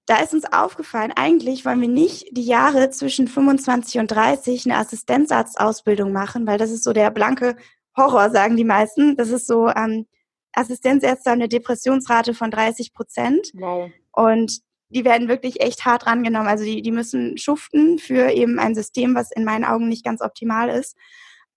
da 0.07 0.17
ist 0.17 0.33
uns 0.33 0.51
aufgefallen, 0.51 1.13
eigentlich 1.15 1.63
wollen 1.63 1.79
wir 1.79 1.87
nicht 1.87 2.35
die 2.35 2.45
Jahre 2.45 2.89
zwischen 2.89 3.27
25 3.27 3.99
und 3.99 4.07
30 4.07 4.65
eine 4.65 4.79
Assistenzarztausbildung 4.79 6.11
machen, 6.11 6.47
weil 6.47 6.57
das 6.57 6.71
ist 6.71 6.83
so 6.83 6.91
der 6.91 7.11
blanke 7.11 7.55
Horror, 7.95 8.31
sagen 8.31 8.57
die 8.57 8.63
meisten. 8.63 9.15
Das 9.15 9.29
ist 9.29 9.45
so, 9.45 9.69
ähm, 9.69 10.07
Assistenzärzte 10.53 11.29
haben 11.29 11.37
eine 11.37 11.49
Depressionsrate 11.49 12.33
von 12.33 12.49
30 12.49 12.91
Prozent. 12.95 13.51
Wow. 13.53 13.91
Und 14.13 14.61
die 14.89 15.05
werden 15.05 15.27
wirklich 15.27 15.61
echt 15.61 15.85
hart 15.85 16.07
rangenommen. 16.07 16.47
Also 16.47 16.63
die, 16.63 16.81
die 16.81 16.91
müssen 16.91 17.37
schuften 17.37 17.99
für 17.99 18.31
eben 18.31 18.57
ein 18.57 18.73
System, 18.73 19.13
was 19.13 19.29
in 19.31 19.43
meinen 19.43 19.65
Augen 19.65 19.87
nicht 19.87 20.03
ganz 20.03 20.21
optimal 20.21 20.69
ist. 20.69 20.97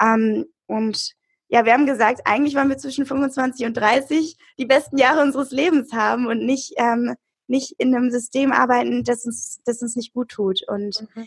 Ähm, 0.02 0.44
und 0.66 1.14
ja, 1.50 1.64
wir 1.64 1.72
haben 1.72 1.86
gesagt, 1.86 2.20
eigentlich 2.24 2.54
wollen 2.54 2.68
wir 2.68 2.78
zwischen 2.78 3.04
25 3.04 3.66
und 3.66 3.76
30 3.76 4.38
die 4.56 4.66
besten 4.66 4.96
Jahre 4.98 5.22
unseres 5.22 5.50
Lebens 5.50 5.92
haben 5.92 6.26
und 6.26 6.46
nicht, 6.46 6.74
ähm, 6.76 7.16
nicht 7.48 7.74
in 7.78 7.94
einem 7.94 8.10
System 8.12 8.52
arbeiten, 8.52 9.02
das 9.02 9.26
uns, 9.26 9.60
das 9.64 9.82
uns 9.82 9.96
nicht 9.96 10.14
gut 10.14 10.28
tut. 10.28 10.60
Und 10.68 11.04
mhm. 11.14 11.26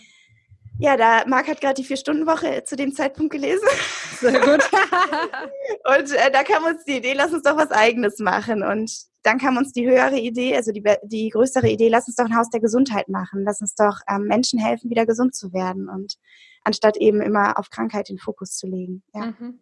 ja, 0.80 0.96
da 0.96 1.25
Marc 1.27 1.50
hat 1.50 1.60
gerade 1.60 1.74
die 1.74 1.84
Vier-Stunden-Woche 1.84 2.63
zu 2.63 2.77
dem 2.77 2.96
Zeitpunkt 2.96 3.34
gelesen. 3.34 3.68
Sehr 4.22 4.39
gut. 4.39 4.63
und 5.84 6.12
äh, 6.13 6.32
da 6.32 6.43
kam 6.43 6.63
uns 6.63 6.86
die 6.86 6.97
Idee, 6.97 7.13
lass 7.13 7.34
uns 7.34 7.43
doch 7.43 7.58
was 7.58 7.71
Eigenes 7.71 8.19
machen. 8.19 8.63
Und 8.63 8.93
dann 9.24 9.39
kam 9.39 9.58
uns 9.58 9.74
die 9.74 9.86
höhere 9.86 10.17
Idee, 10.17 10.56
also 10.56 10.71
die, 10.71 10.84
die 11.04 11.30
größere 11.32 11.67
Idee, 11.67 11.89
lass 11.89 12.08
uns 12.08 12.15
doch 12.15 12.26
ein 12.26 12.38
Haus 12.38 12.50
der 12.50 12.62
Gesundheit 12.62 13.10
machen. 13.10 13.43
Lass 13.43 13.60
uns 13.60 13.76
doch 13.76 14.00
ähm, 14.10 14.24
Menschen 14.24 14.58
helfen, 14.58 14.89
wieder 14.89 15.06
gesund 15.06 15.36
zu 15.36 15.52
werden. 15.52 15.89
Und 15.89 16.15
anstatt 16.63 16.95
eben 16.95 17.19
immer 17.19 17.60
auf 17.60 17.69
Krankheit 17.69 18.08
den 18.08 18.19
Fokus 18.19 18.56
zu 18.56 18.67
legen. 18.67 19.04
Ja. 19.13 19.26
Mhm. 19.38 19.60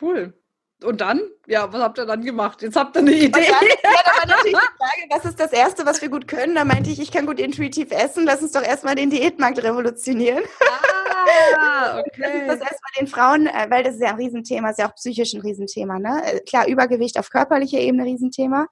Cool. 0.00 0.34
Und 0.82 1.00
dann? 1.00 1.20
Ja, 1.46 1.72
was 1.72 1.80
habt 1.80 1.98
ihr 1.98 2.06
dann 2.06 2.22
gemacht? 2.22 2.60
Jetzt 2.62 2.76
habt 2.76 2.96
ihr 2.96 3.00
eine 3.00 3.12
Idee. 3.12 3.30
Dann, 3.30 3.42
ja, 3.42 4.00
da 4.04 4.10
war 4.10 4.26
natürlich 4.26 4.52
die 4.52 4.76
Frage, 4.76 5.08
was 5.10 5.24
ist 5.24 5.40
das 5.40 5.52
Erste, 5.52 5.86
was 5.86 6.02
wir 6.02 6.08
gut 6.08 6.28
können? 6.28 6.54
Da 6.54 6.64
meinte 6.64 6.90
ich, 6.90 7.00
ich 7.00 7.10
kann 7.10 7.26
gut 7.26 7.38
intuitiv 7.40 7.90
essen. 7.90 8.24
Lass 8.24 8.42
uns 8.42 8.52
doch 8.52 8.62
erstmal 8.62 8.94
den 8.94 9.10
Diätmarkt 9.10 9.62
revolutionieren. 9.62 10.42
Ah, 11.56 12.00
okay. 12.00 12.46
Das 12.46 12.56
ist 12.56 12.62
erstmal 12.62 12.92
den 13.00 13.06
Frauen, 13.06 13.46
äh, 13.46 13.70
weil 13.70 13.82
das 13.82 13.94
ist 13.94 14.02
ja 14.02 14.10
ein 14.10 14.16
Riesenthema, 14.16 14.70
ist 14.70 14.78
ja 14.78 14.88
auch 14.88 14.94
psychisch 14.94 15.32
ein 15.34 15.40
Riesenthema. 15.40 15.98
Ne? 15.98 16.22
Äh, 16.24 16.40
klar, 16.40 16.66
Übergewicht 16.66 17.18
auf 17.18 17.30
körperlicher 17.30 17.78
Ebene 17.78 18.02
ein 18.02 18.08
Riesenthema. 18.08 18.66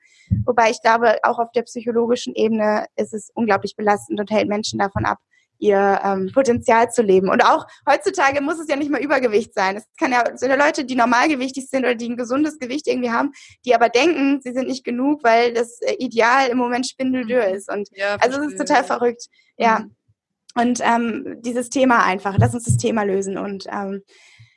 Wobei 0.45 0.71
ich 0.71 0.83
glaube, 0.83 1.17
auch 1.23 1.39
auf 1.39 1.53
der 1.53 1.63
psychologischen 1.63 2.35
Ebene 2.35 2.87
ist 2.97 3.15
es 3.15 3.31
unglaublich 3.35 3.77
belastend 3.77 4.21
und 4.21 4.31
hält 4.31 4.49
Menschen 4.49 4.79
davon 4.79 5.05
ab, 5.05 5.19
ihr 5.63 6.01
ähm, 6.03 6.31
Potenzial 6.35 6.91
zu 6.91 7.03
leben. 7.03 7.31
Und 7.31 7.45
auch 7.45 7.67
heutzutage 7.89 8.41
muss 8.41 8.59
es 8.59 8.69
ja 8.69 8.75
nicht 8.75 8.91
mal 8.91 9.01
Übergewicht 9.01 9.55
sein. 9.55 9.77
Es 9.77 9.87
kann 9.97 10.11
ja, 10.11 10.25
sind 10.37 10.51
ja 10.51 10.57
Leute, 10.57 10.85
die 10.85 10.97
normalgewichtig 10.97 11.69
sind 11.69 11.85
oder 11.85 11.95
die 11.95 12.11
ein 12.11 12.17
gesundes 12.17 12.59
Gewicht 12.59 12.89
irgendwie 12.89 13.13
haben, 13.13 13.31
die 13.65 13.75
aber 13.75 13.89
denken, 13.89 14.41
sie 14.43 14.53
sind 14.53 14.67
nicht 14.67 14.85
genug, 14.85 15.23
weil 15.23 15.55
das 15.55 15.81
äh, 15.81 15.95
Ideal 15.99 16.49
im 16.49 16.59
Moment 16.59 16.89
spindeldür 16.89 17.49
mhm. 17.49 17.55
ist. 17.55 17.71
Und 17.71 17.89
ja, 17.93 18.17
also 18.17 18.41
es 18.41 18.53
ist 18.53 18.59
total 18.59 18.83
verrückt. 18.83 19.27
Ja. 19.57 19.79
Mhm. 19.81 19.97
Und 20.55 20.81
ähm, 20.83 21.37
dieses 21.41 21.71
Thema 21.71 22.05
einfach, 22.05 22.37
lass 22.39 22.55
uns 22.55 22.65
das 22.65 22.77
Thema 22.77 23.05
lösen. 23.05 23.39
Und 23.39 23.67
ähm, 23.73 24.03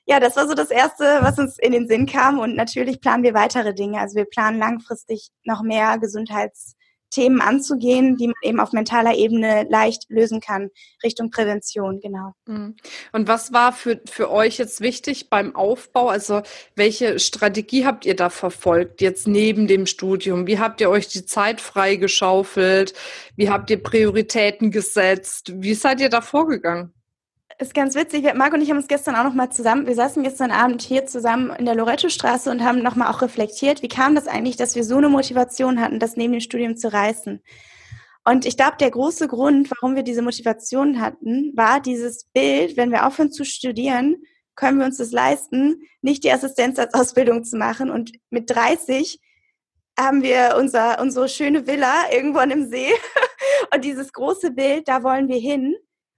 ja, 0.07 0.19
das 0.19 0.35
war 0.35 0.47
so 0.47 0.55
das 0.55 0.71
Erste, 0.71 1.19
was 1.21 1.37
uns 1.37 1.59
in 1.59 1.71
den 1.71 1.87
Sinn 1.87 2.07
kam. 2.07 2.39
Und 2.39 2.55
natürlich 2.55 2.99
planen 2.99 3.23
wir 3.23 3.35
weitere 3.35 3.75
Dinge. 3.75 3.99
Also 3.99 4.15
wir 4.15 4.25
planen 4.25 4.57
langfristig 4.57 5.29
noch 5.43 5.61
mehr 5.61 5.99
Gesundheits- 5.99 6.74
Themen 7.15 7.39
anzugehen, 7.39 8.17
die 8.17 8.27
man 8.27 8.35
eben 8.41 8.59
auf 8.59 8.73
mentaler 8.73 9.15
Ebene 9.15 9.65
leicht 9.69 10.09
lösen 10.09 10.41
kann, 10.41 10.69
Richtung 11.01 11.31
Prävention, 11.31 12.01
genau. 12.01 12.33
Mhm. 12.45 12.75
Und 13.13 13.27
was 13.29 13.53
war 13.53 13.71
für, 13.71 14.01
für 14.05 14.29
euch 14.29 14.57
jetzt 14.57 14.81
wichtig 14.81 15.29
beim 15.29 15.55
Aufbau? 15.55 16.09
Also 16.09 16.41
welche 16.75 17.19
Strategie 17.19 17.85
habt 17.85 18.05
ihr 18.05 18.17
da 18.17 18.29
verfolgt, 18.29 18.99
jetzt 18.99 19.27
neben 19.27 19.67
dem 19.67 19.85
Studium? 19.85 20.45
Wie 20.45 20.59
habt 20.59 20.81
ihr 20.81 20.89
euch 20.89 21.07
die 21.07 21.25
Zeit 21.25 21.61
freigeschaufelt? 21.61 22.93
Wie 23.37 23.49
habt 23.49 23.69
ihr 23.69 23.81
Prioritäten 23.81 24.71
gesetzt? 24.71 25.53
Wie 25.55 25.73
seid 25.73 26.01
ihr 26.01 26.09
da 26.09 26.19
vorgegangen? 26.19 26.94
Ist 27.59 27.73
ganz 27.73 27.95
witzig. 27.95 28.33
Marc 28.35 28.53
und 28.53 28.61
ich 28.61 28.69
haben 28.69 28.77
uns 28.77 28.87
gestern 28.87 29.15
auch 29.15 29.23
noch 29.23 29.33
mal 29.33 29.49
zusammen, 29.49 29.87
wir 29.87 29.95
saßen 29.95 30.23
gestern 30.23 30.51
Abend 30.51 30.81
hier 30.81 31.05
zusammen 31.05 31.51
in 31.51 31.65
der 31.65 31.75
Loretto-Straße 31.75 32.51
und 32.51 32.63
haben 32.63 32.81
noch 32.81 32.95
mal 32.95 33.09
auch 33.09 33.21
reflektiert, 33.21 33.81
wie 33.81 33.87
kam 33.87 34.15
das 34.15 34.27
eigentlich, 34.27 34.57
dass 34.57 34.75
wir 34.75 34.83
so 34.83 34.97
eine 34.97 35.09
Motivation 35.09 35.79
hatten, 35.79 35.99
das 35.99 36.17
neben 36.17 36.33
dem 36.33 36.41
Studium 36.41 36.75
zu 36.75 36.91
reißen. 36.91 37.41
Und 38.27 38.45
ich 38.45 38.57
glaube, 38.57 38.77
der 38.79 38.91
große 38.91 39.27
Grund, 39.27 39.69
warum 39.71 39.95
wir 39.95 40.03
diese 40.03 40.21
Motivation 40.23 40.99
hatten, 40.99 41.53
war 41.55 41.79
dieses 41.79 42.25
Bild, 42.33 42.75
wenn 42.75 42.91
wir 42.91 43.05
aufhören 43.05 43.31
zu 43.31 43.45
studieren, 43.45 44.17
können 44.55 44.79
wir 44.79 44.85
uns 44.85 44.97
das 44.97 45.11
leisten, 45.11 45.81
nicht 46.01 46.23
die 46.23 46.31
Assistenzausbildung 46.31 47.43
zu 47.43 47.57
machen. 47.57 47.91
Und 47.91 48.13
mit 48.31 48.49
30 48.49 49.19
haben 49.97 50.23
wir 50.23 50.55
unser, 50.57 50.99
unsere 51.01 51.29
schöne 51.29 51.67
Villa 51.67 51.93
irgendwo 52.11 52.39
an 52.39 52.49
dem 52.49 52.69
See. 52.69 52.89
Und 53.73 53.85
dieses 53.85 54.11
große 54.11 54.51
Bild, 54.51 54.87
da 54.87 55.03
wollen 55.03 55.27
wir 55.27 55.39
hin. 55.39 55.75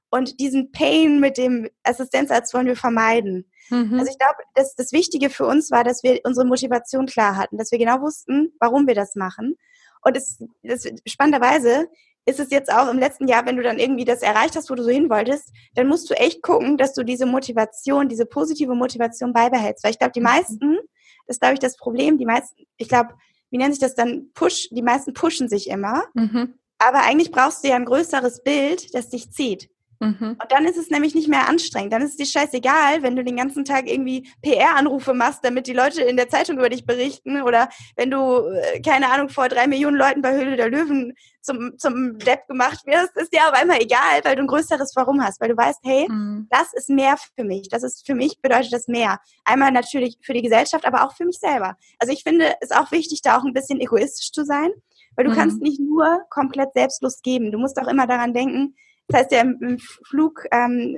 Und 0.09 0.39
diesen 0.39 0.71
Pain 0.71 1.19
mit 1.19 1.37
dem 1.37 1.69
Assistenzarzt 1.83 2.53
wollen 2.53 2.67
wir 2.67 2.75
vermeiden. 2.75 3.51
Mhm. 3.69 3.99
Also 3.99 4.11
ich 4.11 4.17
glaube, 4.17 4.37
das, 4.55 4.75
das 4.75 4.91
Wichtige 4.93 5.29
für 5.29 5.45
uns 5.45 5.71
war, 5.71 5.83
dass 5.83 6.03
wir 6.03 6.21
unsere 6.23 6.45
Motivation 6.45 7.05
klar 7.05 7.35
hatten, 7.35 7.57
dass 7.57 7.71
wir 7.71 7.79
genau 7.79 8.01
wussten, 8.01 8.53
warum 8.59 8.87
wir 8.87 8.95
das 8.95 9.15
machen. 9.15 9.55
Und 10.01 10.15
es, 10.15 10.41
das, 10.63 10.87
spannenderweise 11.05 11.87
ist 12.25 12.39
es 12.39 12.51
jetzt 12.51 12.71
auch 12.71 12.89
im 12.89 12.99
letzten 12.99 13.27
Jahr, 13.27 13.45
wenn 13.45 13.55
du 13.55 13.63
dann 13.63 13.79
irgendwie 13.79 14.05
das 14.05 14.21
erreicht 14.21 14.55
hast, 14.55 14.69
wo 14.69 14.75
du 14.75 14.83
so 14.83 14.89
hin 14.89 15.09
wolltest, 15.09 15.51
dann 15.75 15.87
musst 15.87 16.09
du 16.09 16.13
echt 16.13 16.41
gucken, 16.41 16.77
dass 16.77 16.93
du 16.93 17.03
diese 17.03 17.25
Motivation, 17.25 18.09
diese 18.09 18.25
positive 18.25 18.75
Motivation 18.75 19.33
beibehältst. 19.33 19.83
Weil 19.83 19.91
ich 19.91 19.99
glaube, 19.99 20.13
die 20.13 20.19
mhm. 20.19 20.25
meisten, 20.25 20.77
das 21.25 21.35
ist, 21.35 21.41
glaube 21.41 21.53
ich, 21.53 21.59
das 21.59 21.77
Problem, 21.77 22.17
die 22.17 22.25
meisten, 22.25 22.63
ich 22.77 22.89
glaube, 22.89 23.13
wie 23.49 23.57
nennt 23.57 23.73
sich 23.73 23.81
das 23.81 23.95
dann? 23.95 24.31
Push, 24.33 24.69
die 24.71 24.81
meisten 24.81 25.13
pushen 25.13 25.47
sich 25.47 25.69
immer. 25.69 26.03
Mhm. 26.13 26.55
Aber 26.79 27.03
eigentlich 27.03 27.31
brauchst 27.31 27.63
du 27.63 27.69
ja 27.69 27.75
ein 27.75 27.85
größeres 27.85 28.43
Bild, 28.43 28.93
das 28.93 29.09
dich 29.09 29.31
zieht. 29.31 29.69
Mhm. 29.99 30.37
Und 30.41 30.51
dann 30.51 30.65
ist 30.65 30.77
es 30.77 30.89
nämlich 30.89 31.15
nicht 31.15 31.27
mehr 31.27 31.49
anstrengend. 31.49 31.93
Dann 31.93 32.01
ist 32.01 32.11
es 32.11 32.17
dir 32.17 32.25
scheißegal, 32.25 33.01
wenn 33.01 33.15
du 33.15 33.23
den 33.23 33.37
ganzen 33.37 33.65
Tag 33.65 33.89
irgendwie 33.89 34.29
PR-Anrufe 34.41 35.13
machst, 35.13 35.43
damit 35.43 35.67
die 35.67 35.73
Leute 35.73 36.01
in 36.03 36.17
der 36.17 36.29
Zeitung 36.29 36.57
über 36.57 36.69
dich 36.69 36.85
berichten 36.85 37.41
oder 37.41 37.69
wenn 37.95 38.11
du, 38.11 38.47
äh, 38.47 38.81
keine 38.81 39.09
Ahnung, 39.09 39.29
vor 39.29 39.49
drei 39.49 39.67
Millionen 39.67 39.97
Leuten 39.97 40.21
bei 40.21 40.35
Höhle 40.35 40.55
der 40.55 40.69
Löwen 40.69 41.13
zum, 41.41 41.77
zum 41.77 42.19
Depp 42.19 42.47
gemacht 42.47 42.85
wirst, 42.85 43.15
ist 43.15 43.33
dir 43.33 43.47
aber 43.47 43.61
immer 43.61 43.79
egal, 43.79 44.21
weil 44.23 44.35
du 44.35 44.41
ein 44.41 44.47
größeres 44.47 44.93
Warum 44.95 45.23
hast, 45.23 45.39
weil 45.41 45.49
du 45.49 45.57
weißt, 45.57 45.79
hey, 45.83 46.05
mhm. 46.09 46.47
das 46.49 46.73
ist 46.73 46.89
mehr 46.89 47.15
für 47.35 47.43
mich. 47.43 47.69
Das 47.69 47.83
ist 47.83 48.05
für 48.05 48.15
mich 48.15 48.41
bedeutet 48.41 48.73
das 48.73 48.87
mehr. 48.87 49.19
Einmal 49.45 49.71
natürlich 49.71 50.17
für 50.21 50.33
die 50.33 50.41
Gesellschaft, 50.41 50.85
aber 50.85 51.05
auch 51.05 51.15
für 51.15 51.25
mich 51.25 51.39
selber. 51.39 51.77
Also 51.99 52.13
ich 52.13 52.23
finde 52.23 52.53
es 52.61 52.71
auch 52.71 52.91
wichtig, 52.91 53.21
da 53.21 53.37
auch 53.37 53.45
ein 53.45 53.53
bisschen 53.53 53.79
egoistisch 53.79 54.31
zu 54.31 54.43
sein, 54.43 54.71
weil 55.15 55.25
du 55.25 55.31
mhm. 55.31 55.35
kannst 55.35 55.61
nicht 55.61 55.79
nur 55.79 56.21
komplett 56.29 56.73
selbstlos 56.73 57.21
geben. 57.21 57.51
Du 57.51 57.57
musst 57.57 57.79
auch 57.79 57.87
immer 57.87 58.07
daran 58.07 58.33
denken, 58.33 58.75
das 59.07 59.21
heißt 59.21 59.31
ja 59.31 59.41
im 59.41 59.77
Flug, 59.79 60.45
ähm, 60.51 60.97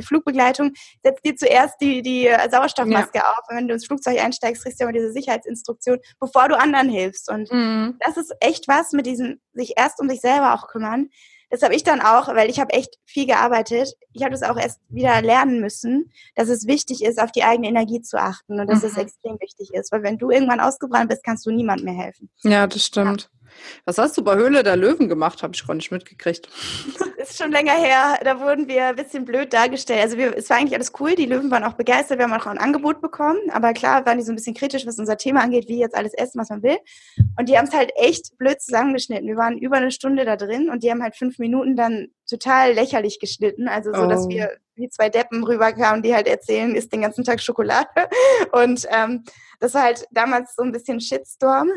Flugbegleitung 0.00 0.72
setzt 1.02 1.24
dir 1.24 1.36
zuerst 1.36 1.80
die, 1.80 2.02
die 2.02 2.30
Sauerstoffmaske 2.50 3.18
ja. 3.18 3.30
auf. 3.30 3.44
wenn 3.48 3.68
du 3.68 3.74
ins 3.74 3.86
Flugzeug 3.86 4.22
einsteigst, 4.22 4.62
kriegst 4.62 4.80
du 4.80 4.84
ja 4.84 4.88
immer 4.88 4.98
diese 4.98 5.12
Sicherheitsinstruktion, 5.12 5.98
bevor 6.20 6.48
du 6.48 6.58
anderen 6.58 6.88
hilfst. 6.88 7.30
Und 7.30 7.50
mhm. 7.50 7.96
das 8.00 8.16
ist 8.16 8.32
echt 8.40 8.68
was 8.68 8.92
mit 8.92 9.06
diesem 9.06 9.40
sich 9.54 9.74
erst 9.76 10.00
um 10.00 10.08
sich 10.08 10.20
selber 10.20 10.54
auch 10.54 10.68
kümmern. 10.68 11.08
Das 11.48 11.62
habe 11.62 11.76
ich 11.76 11.84
dann 11.84 12.00
auch, 12.00 12.26
weil 12.34 12.50
ich 12.50 12.58
habe 12.58 12.72
echt 12.72 12.98
viel 13.04 13.26
gearbeitet. 13.26 13.94
Ich 14.12 14.22
habe 14.22 14.32
das 14.32 14.42
auch 14.42 14.56
erst 14.56 14.80
wieder 14.88 15.22
lernen 15.22 15.60
müssen, 15.60 16.10
dass 16.34 16.48
es 16.48 16.66
wichtig 16.66 17.04
ist, 17.04 17.20
auf 17.20 17.30
die 17.30 17.44
eigene 17.44 17.68
Energie 17.68 18.00
zu 18.00 18.18
achten 18.20 18.58
und 18.58 18.68
dass 18.68 18.82
mhm. 18.82 18.88
es 18.88 18.96
extrem 18.96 19.38
wichtig 19.40 19.72
ist. 19.72 19.92
Weil 19.92 20.02
wenn 20.02 20.18
du 20.18 20.30
irgendwann 20.30 20.58
ausgebrannt 20.58 21.08
bist, 21.08 21.22
kannst 21.22 21.46
du 21.46 21.52
niemand 21.52 21.84
mehr 21.84 21.94
helfen. 21.94 22.30
Ja, 22.42 22.66
das 22.66 22.84
stimmt. 22.84 23.22
Ja. 23.22 23.35
Was 23.84 23.98
hast 23.98 24.16
du 24.16 24.22
bei 24.22 24.36
Höhle 24.36 24.62
der 24.62 24.76
Löwen 24.76 25.08
gemacht? 25.08 25.42
Habe 25.42 25.54
ich 25.54 25.66
gar 25.66 25.74
nicht 25.74 25.90
mitgekriegt. 25.90 26.48
Ist 27.16 27.38
schon 27.38 27.52
länger 27.52 27.72
her. 27.72 28.18
Da 28.24 28.40
wurden 28.40 28.68
wir 28.68 28.86
ein 28.86 28.96
bisschen 28.96 29.24
blöd 29.24 29.52
dargestellt. 29.52 30.02
Also 30.02 30.16
wir, 30.16 30.36
es 30.36 30.50
war 30.50 30.58
eigentlich 30.58 30.74
alles 30.74 30.92
cool. 31.00 31.14
Die 31.14 31.26
Löwen 31.26 31.50
waren 31.50 31.64
auch 31.64 31.74
begeistert. 31.74 32.18
Wir 32.18 32.28
haben 32.28 32.32
auch 32.32 32.46
ein 32.46 32.58
Angebot 32.58 33.00
bekommen. 33.00 33.38
Aber 33.50 33.72
klar 33.72 34.06
waren 34.06 34.18
die 34.18 34.24
so 34.24 34.32
ein 34.32 34.36
bisschen 34.36 34.54
kritisch, 34.54 34.86
was 34.86 34.98
unser 34.98 35.16
Thema 35.16 35.42
angeht, 35.42 35.68
wie 35.68 35.78
jetzt 35.78 35.96
alles 35.96 36.14
essen, 36.14 36.40
was 36.40 36.50
man 36.50 36.62
will. 36.62 36.78
Und 37.38 37.48
die 37.48 37.58
haben 37.58 37.66
es 37.66 37.74
halt 37.74 37.92
echt 37.96 38.36
blöd 38.38 38.60
zusammengeschnitten. 38.60 39.26
Wir 39.26 39.36
waren 39.36 39.58
über 39.58 39.76
eine 39.76 39.90
Stunde 39.90 40.24
da 40.24 40.36
drin 40.36 40.70
und 40.70 40.82
die 40.82 40.90
haben 40.90 41.02
halt 41.02 41.16
fünf 41.16 41.38
Minuten 41.38 41.76
dann 41.76 42.08
total 42.28 42.72
lächerlich 42.72 43.18
geschnitten. 43.20 43.68
Also 43.68 43.92
so, 43.92 44.02
oh. 44.02 44.08
dass 44.08 44.28
wir 44.28 44.50
wie 44.76 44.88
zwei 44.88 45.08
Deppen 45.08 45.42
rüberkamen, 45.42 46.02
die 46.02 46.14
halt 46.14 46.26
erzählen, 46.28 46.74
isst 46.74 46.92
den 46.92 47.00
ganzen 47.00 47.24
Tag 47.24 47.40
Schokolade. 47.40 47.88
Und 48.52 48.86
ähm, 48.90 49.24
das 49.58 49.74
war 49.74 49.82
halt 49.82 50.06
damals 50.10 50.54
so 50.54 50.62
ein 50.62 50.72
bisschen 50.72 51.00
Shitstorm. 51.00 51.70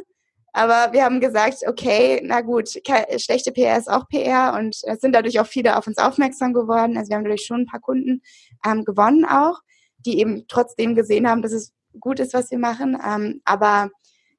Aber 0.54 0.94
wir 0.94 1.04
haben 1.04 1.20
gesagt, 1.20 1.64
okay, 1.68 2.22
na 2.24 2.42
gut, 2.42 2.70
schlechte 3.18 3.52
PR 3.52 3.78
ist 3.78 3.90
auch 3.90 4.08
PR 4.08 4.56
und 4.58 4.76
es 4.84 5.00
sind 5.00 5.14
dadurch 5.14 5.40
auch 5.40 5.48
viele 5.48 5.78
auf 5.78 5.88
uns 5.88 5.98
aufmerksam 5.98 6.54
geworden. 6.54 6.98
Also 6.98 7.10
wir 7.10 7.18
haben 7.18 7.24
dadurch 7.24 7.46
schon 7.46 7.62
ein 7.62 7.68
paar 7.68 7.80
Kunden 7.80 8.22
ähm, 8.66 8.84
gewonnen 8.84 9.26
auch, 9.26 9.60
die 10.06 10.20
eben 10.20 10.46
trotzdem 10.48 10.96
gesehen 10.96 11.30
haben, 11.30 11.42
dass 11.42 11.52
es 11.52 11.74
gut 12.00 12.20
ist, 12.20 12.34
was 12.34 12.52
wir 12.52 12.60
machen. 12.60 12.98
Ähm, 13.06 13.42
aber 13.46 13.90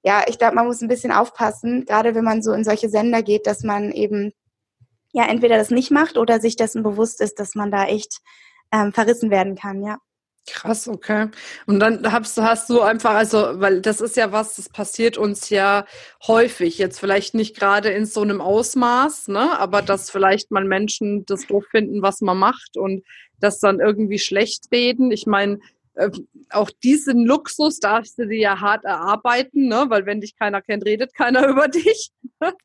ja, 0.03 0.25
ich 0.27 0.38
glaube, 0.38 0.55
man 0.55 0.66
muss 0.66 0.81
ein 0.81 0.88
bisschen 0.88 1.12
aufpassen, 1.12 1.85
gerade 1.85 2.14
wenn 2.14 2.25
man 2.25 2.42
so 2.42 2.53
in 2.53 2.64
solche 2.64 2.88
Sender 2.88 3.23
geht, 3.23 3.46
dass 3.46 3.62
man 3.62 3.92
eben 3.92 4.33
ja 5.12 5.27
entweder 5.27 5.59
das 5.59 5.70
nicht 5.70 5.90
macht 5.90 6.16
oder 6.16 6.40
sich 6.40 6.57
dessen 6.57 6.83
bewusst 6.83 7.20
ist, 7.20 7.38
dass 7.38 7.55
man 7.55 7.70
da 7.70 7.85
echt 7.85 8.20
ähm, 8.73 8.92
verrissen 8.92 9.31
werden 9.31 9.57
kann, 9.57 9.83
ja. 9.83 9.99
Krass, 10.52 10.88
okay. 10.88 11.28
Und 11.66 11.78
dann 11.80 12.10
hast, 12.10 12.36
hast 12.38 12.70
du 12.70 12.80
einfach, 12.80 13.14
also, 13.14 13.60
weil 13.60 13.80
das 13.80 14.00
ist 14.00 14.16
ja 14.16 14.32
was, 14.32 14.56
das 14.56 14.68
passiert 14.68 15.16
uns 15.16 15.48
ja 15.48 15.84
häufig, 16.26 16.76
jetzt 16.78 16.98
vielleicht 16.98 17.34
nicht 17.34 17.56
gerade 17.56 17.90
in 17.90 18.04
so 18.04 18.22
einem 18.22 18.40
Ausmaß, 18.40 19.28
ne, 19.28 19.58
aber 19.58 19.80
dass 19.80 20.10
vielleicht 20.10 20.50
mal 20.50 20.64
Menschen 20.64 21.24
das 21.26 21.46
doof 21.46 21.64
finden, 21.70 22.02
was 22.02 22.20
man 22.20 22.38
macht 22.38 22.76
und 22.76 23.04
das 23.38 23.60
dann 23.60 23.80
irgendwie 23.80 24.18
schlecht 24.18 24.64
reden. 24.72 25.12
Ich 25.12 25.26
meine, 25.26 25.60
äh, 25.94 26.11
auch 26.50 26.70
diesen 26.83 27.24
Luxus 27.24 27.79
darfst 27.79 28.18
du 28.18 28.26
dir 28.26 28.38
ja 28.38 28.61
hart 28.61 28.85
erarbeiten, 28.85 29.68
ne? 29.68 29.87
weil 29.88 30.07
wenn 30.07 30.20
dich 30.20 30.37
keiner 30.37 30.62
kennt, 30.62 30.85
redet 30.85 31.14
keiner 31.14 31.46
über 31.48 31.68
dich. 31.68 32.11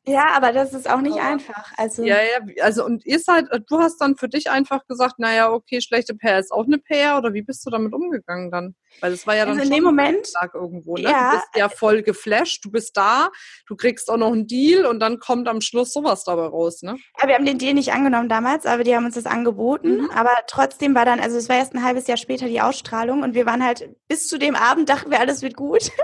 Ja, 0.06 0.28
aber 0.34 0.52
das 0.52 0.72
ist 0.72 0.88
auch 0.88 1.00
nicht 1.00 1.18
einfach. 1.18 1.72
Also 1.76 2.02
ja, 2.04 2.16
ja, 2.16 2.64
also 2.64 2.84
und 2.84 3.04
ihr 3.04 3.18
seid, 3.18 3.46
du 3.68 3.78
hast 3.78 3.98
dann 3.98 4.16
für 4.16 4.28
dich 4.28 4.50
einfach 4.50 4.86
gesagt, 4.86 5.18
naja, 5.18 5.52
okay, 5.52 5.80
schlechte 5.80 6.14
Pair 6.14 6.38
ist 6.38 6.52
auch 6.52 6.64
eine 6.64 6.78
Pair 6.78 7.18
oder 7.18 7.34
wie 7.34 7.42
bist 7.42 7.66
du 7.66 7.70
damit 7.70 7.92
umgegangen 7.92 8.50
dann? 8.50 8.74
Weil 9.00 9.10
das 9.10 9.26
war 9.26 9.36
ja 9.36 9.44
dann 9.44 9.58
also 9.58 9.68
in 9.68 9.74
dem 9.74 9.84
Moment 9.84 10.32
irgendwo, 10.54 10.96
ne? 10.96 11.02
Ja, 11.02 11.30
du 11.30 11.36
bist 11.36 11.48
ja 11.56 11.68
voll 11.68 12.02
geflasht, 12.02 12.64
du 12.64 12.70
bist 12.70 12.96
da, 12.96 13.30
du 13.66 13.76
kriegst 13.76 14.10
auch 14.10 14.16
noch 14.16 14.32
einen 14.32 14.46
Deal 14.46 14.86
und 14.86 15.00
dann 15.00 15.18
kommt 15.18 15.48
am 15.48 15.60
Schluss 15.60 15.92
sowas 15.92 16.24
dabei 16.24 16.46
raus, 16.46 16.82
ne? 16.82 16.96
Ja, 17.20 17.28
wir 17.28 17.34
haben 17.34 17.44
den 17.44 17.58
Deal 17.58 17.74
nicht 17.74 17.92
angenommen 17.92 18.28
damals, 18.28 18.66
aber 18.66 18.84
die 18.84 18.94
haben 18.94 19.04
uns 19.04 19.14
das 19.14 19.26
angeboten. 19.26 20.02
Mhm. 20.02 20.10
Aber 20.10 20.32
trotzdem 20.46 20.94
war 20.94 21.04
dann, 21.04 21.20
also 21.20 21.36
es 21.36 21.48
war 21.48 21.56
erst 21.56 21.74
ein 21.74 21.84
halbes 21.84 22.06
Jahr 22.06 22.16
später 22.16 22.46
die 22.46 22.60
Ausstrahlung 22.60 23.22
und 23.22 23.34
wir 23.34 23.46
waren 23.46 23.64
halt 23.64 23.88
bis 24.08 24.28
zu 24.28 24.38
dem 24.38 24.54
Abend 24.54 24.88
dachten 24.88 25.10
wir, 25.10 25.20
alles 25.20 25.42
wird 25.42 25.56
gut. 25.56 25.90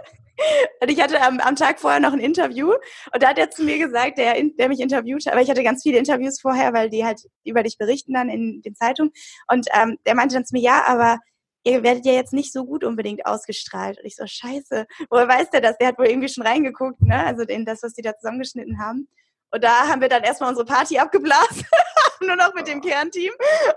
Und 0.81 0.91
ich 0.91 1.01
hatte 1.01 1.21
am, 1.21 1.39
am, 1.41 1.57
Tag 1.57 1.79
vorher 1.79 2.01
noch 2.01 2.13
ein 2.13 2.19
Interview 2.19 2.73
und 3.13 3.23
da 3.23 3.29
hat 3.29 3.39
er 3.39 3.51
zu 3.51 3.63
mir 3.63 3.79
gesagt, 3.79 4.19
der, 4.19 4.35
der 4.59 4.69
mich 4.69 4.81
interviewt 4.81 5.27
hat, 5.27 5.35
aber 5.35 5.43
ich 5.43 5.51
hatte 5.51 5.63
ganz 5.63 5.83
viele 5.83 5.99
Interviews 5.99 6.41
vorher, 6.41 6.73
weil 6.73 6.91
die 6.91 7.05
halt 7.05 7.21
über 7.45 7.63
dich 7.63 7.79
berichten 7.79 8.15
dann 8.15 8.29
in 8.29 8.61
den 8.63 8.75
Zeitungen. 8.75 9.13
Und 9.49 9.69
ähm, 9.73 9.99
der 10.07 10.17
meinte 10.17 10.35
dann 10.35 10.45
zu 10.45 10.55
mir, 10.55 10.63
ja, 10.63 10.83
aber 10.87 11.19
ihr 11.65 11.83
werdet 11.83 12.07
ja 12.07 12.13
jetzt 12.13 12.33
nicht 12.33 12.53
so 12.53 12.65
gut 12.65 12.85
unbedingt 12.85 13.27
ausgestrahlt. 13.27 13.99
Und 13.99 14.05
ich 14.05 14.17
so, 14.17 14.27
scheiße, 14.27 14.87
woher 15.11 15.29
weiß 15.29 15.51
der 15.51 15.61
das? 15.61 15.79
Der 15.79 15.89
hat 15.89 15.99
wohl 15.99 16.07
irgendwie 16.07 16.29
schon 16.29 16.47
reingeguckt, 16.47 17.01
ne? 17.03 17.25
Also 17.25 17.43
in 17.43 17.65
das, 17.65 17.83
was 17.83 17.93
die 17.93 18.03
da 18.03 18.17
zusammengeschnitten 18.17 18.79
haben. 18.79 19.09
Und 19.51 19.63
da 19.63 19.89
haben 19.89 20.01
wir 20.01 20.09
dann 20.09 20.23
erstmal 20.23 20.51
unsere 20.51 20.67
Party 20.67 20.99
abgeblasen, 20.99 21.65
nur 22.21 22.37
noch 22.37 22.55
mit 22.55 22.67
dem 22.67 22.81
Kernteam 22.81 23.33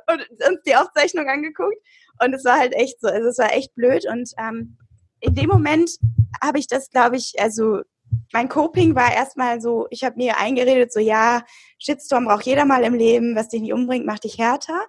und 0.09 0.21
uns 0.47 0.61
die 0.65 0.75
Aufzeichnung 0.75 1.27
angeguckt. 1.27 1.77
Und 2.23 2.33
es 2.33 2.45
war 2.45 2.57
halt 2.57 2.73
echt 2.73 3.01
so, 3.01 3.09
also 3.09 3.27
es 3.27 3.37
war 3.37 3.53
echt 3.53 3.75
blöd. 3.75 4.05
Und 4.09 4.31
ähm, 4.37 4.77
in 5.19 5.35
dem 5.35 5.49
Moment 5.49 5.91
habe 6.41 6.59
ich 6.59 6.67
das, 6.67 6.89
glaube 6.89 7.17
ich, 7.17 7.33
also 7.39 7.81
mein 8.31 8.49
Coping 8.49 8.95
war 8.95 9.13
erstmal 9.13 9.59
so, 9.61 9.87
ich 9.89 10.03
habe 10.03 10.15
mir 10.15 10.37
eingeredet, 10.37 10.93
so 10.93 10.99
ja, 10.99 11.43
Shitstorm 11.77 12.25
braucht 12.25 12.45
jeder 12.45 12.65
mal 12.65 12.83
im 12.83 12.93
Leben, 12.93 13.35
was 13.35 13.49
dich 13.49 13.61
nicht 13.61 13.73
umbringt, 13.73 14.05
macht 14.05 14.23
dich 14.23 14.37
härter. 14.37 14.85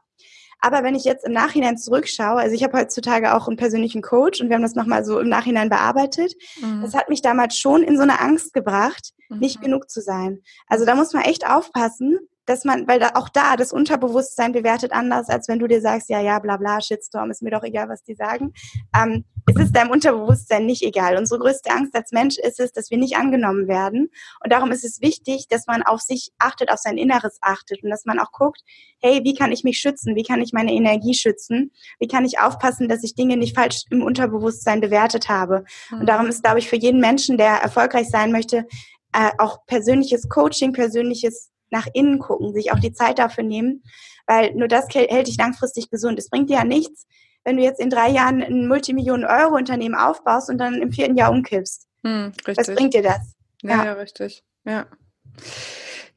Aber 0.61 0.83
wenn 0.83 0.95
ich 0.95 1.05
jetzt 1.05 1.25
im 1.25 1.33
Nachhinein 1.33 1.77
zurückschaue, 1.77 2.38
also 2.38 2.55
ich 2.55 2.64
habe 2.64 2.79
heutzutage 2.79 3.35
auch 3.35 3.47
einen 3.47 3.57
persönlichen 3.57 4.03
Coach 4.03 4.40
und 4.40 4.49
wir 4.49 4.57
haben 4.57 4.62
das 4.62 4.75
nochmal 4.75 5.05
so 5.05 5.21
im 5.21 5.29
Nachhinein 5.29 5.69
bearbeitet, 5.69 6.35
mhm. 6.61 6.83
das 6.83 6.95
hat 6.95 7.09
mich 7.09 7.23
damals 7.23 7.59
schon 7.59 7.83
in 7.83 7.97
so 7.97 8.03
eine 8.03 8.21
Angst 8.21 8.53
gebracht, 8.53 9.12
mhm. 9.29 9.38
nicht 9.38 9.61
genug 9.61 9.90
zu 9.90 10.01
sein. 10.01 10.40
Also 10.66 10.85
da 10.85 10.95
muss 10.95 11.12
man 11.12 11.23
echt 11.23 11.47
aufpassen, 11.47 12.19
dass 12.46 12.64
man, 12.64 12.87
weil 12.88 13.00
da 13.00 13.11
auch 13.14 13.28
da 13.28 13.56
das 13.56 13.72
Unterbewusstsein 13.72 14.52
bewertet 14.52 14.92
anders, 14.92 15.28
als 15.28 15.48
wenn 15.48 15.59
du 15.59 15.66
dir 15.66 15.80
sagst, 15.80 16.09
ja, 16.09 16.20
ja, 16.20 16.38
bla 16.38 16.56
bla, 16.56 16.80
Shitstorm, 16.80 17.30
ist 17.30 17.42
mir 17.42 17.50
doch 17.50 17.64
egal, 17.64 17.88
was 17.88 18.02
die 18.04 18.14
sagen. 18.14 18.52
Ähm, 18.96 19.24
es 19.48 19.66
ist 19.66 19.76
deinem 19.76 19.90
Unterbewusstsein 19.90 20.66
nicht 20.66 20.82
egal. 20.82 21.16
Unsere 21.16 21.40
größte 21.40 21.70
Angst 21.70 21.94
als 21.94 22.11
Mensch 22.12 22.37
ist 22.38 22.59
es, 22.59 22.72
dass 22.72 22.90
wir 22.90 22.98
nicht 22.98 23.16
angenommen 23.16 23.68
werden. 23.68 24.11
Und 24.42 24.52
darum 24.52 24.72
ist 24.72 24.85
es 24.85 25.00
wichtig, 25.00 25.46
dass 25.48 25.66
man 25.66 25.82
auf 25.82 26.00
sich 26.00 26.32
achtet, 26.38 26.70
auf 26.70 26.78
sein 26.78 26.98
Inneres 26.98 27.38
achtet 27.42 27.82
und 27.82 27.90
dass 27.90 28.06
man 28.06 28.18
auch 28.18 28.32
guckt, 28.32 28.62
hey, 29.00 29.20
wie 29.22 29.35
kann 29.35 29.52
ich 29.52 29.62
mich 29.62 29.78
schützen? 29.78 30.16
Wie 30.16 30.24
kann 30.24 30.40
ich 30.40 30.52
meine 30.52 30.72
Energie 30.72 31.14
schützen? 31.14 31.72
Wie 31.98 32.09
kann 32.09 32.24
ich 32.24 32.40
aufpassen, 32.40 32.88
dass 32.88 33.04
ich 33.04 33.14
Dinge 33.14 33.37
nicht 33.37 33.56
falsch 33.56 33.85
im 33.90 34.02
Unterbewusstsein 34.02 34.80
bewertet 34.80 35.28
habe? 35.28 35.64
Mhm. 35.90 36.00
Und 36.00 36.09
darum 36.09 36.26
ist, 36.26 36.42
glaube 36.42 36.59
ich, 36.59 36.68
für 36.68 36.76
jeden 36.76 37.00
Menschen, 37.00 37.38
der 37.38 37.56
erfolgreich 37.56 38.09
sein 38.09 38.32
möchte, 38.32 38.66
äh, 39.12 39.30
auch 39.38 39.64
persönliches 39.66 40.28
Coaching, 40.28 40.72
persönliches 40.72 41.50
nach 41.70 41.87
innen 41.92 42.18
gucken, 42.18 42.52
sich 42.52 42.72
auch 42.72 42.79
die 42.79 42.92
Zeit 42.92 43.18
dafür 43.18 43.44
nehmen, 43.44 43.83
weil 44.26 44.55
nur 44.55 44.68
das 44.68 44.87
hält 44.92 45.26
dich 45.26 45.37
langfristig 45.38 45.90
gesund. 45.90 46.18
Es 46.18 46.31
bringt 46.31 46.50
dir 46.50 46.59
ja 46.59 46.64
nichts, 46.64 47.07
wenn 47.44 47.57
du 47.57 47.62
jetzt 47.62 47.81
in 47.81 47.90
drei 47.90 48.11
Jahren 48.11 48.42
ein 48.42 48.68
Multimillionen-Euro-Unternehmen 48.68 49.94
aufbaust 49.94 50.50
und 50.50 50.59
dann 50.59 50.83
im 50.83 50.92
vierten 50.92 51.16
Jahr 51.16 51.31
umkippst. 51.31 51.87
Hm, 52.05 52.33
Was 52.44 52.66
bringt 52.66 52.94
dir 52.94 53.02
das? 53.02 53.35
Ja, 53.62 53.70
ja, 53.70 53.85
ja 53.85 53.92
richtig. 53.94 54.42
Ja. 54.64 54.87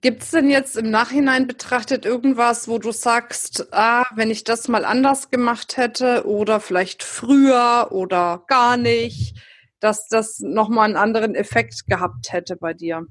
Gibt 0.01 0.23
es 0.23 0.31
denn 0.31 0.49
jetzt 0.49 0.77
im 0.77 0.89
Nachhinein 0.89 1.45
betrachtet 1.45 2.05
irgendwas, 2.05 2.69
wo 2.69 2.79
du 2.79 2.91
sagst, 2.91 3.67
ah, 3.73 4.05
wenn 4.15 4.31
ich 4.31 4.45
das 4.45 4.69
mal 4.69 4.85
anders 4.85 5.29
gemacht 5.29 5.75
hätte 5.75 6.25
oder 6.25 6.62
vielleicht 6.62 7.03
früher 7.03 7.89
oder 7.91 8.43
gar 8.47 8.77
nicht, 8.77 9.35
dass 9.81 10.07
das 10.07 10.39
nochmal 10.39 10.85
einen 10.85 10.95
anderen 10.95 11.35
Effekt 11.35 11.85
gehabt 11.88 12.31
hätte 12.31 12.55
bei 12.55 12.73
dir? 12.73 13.05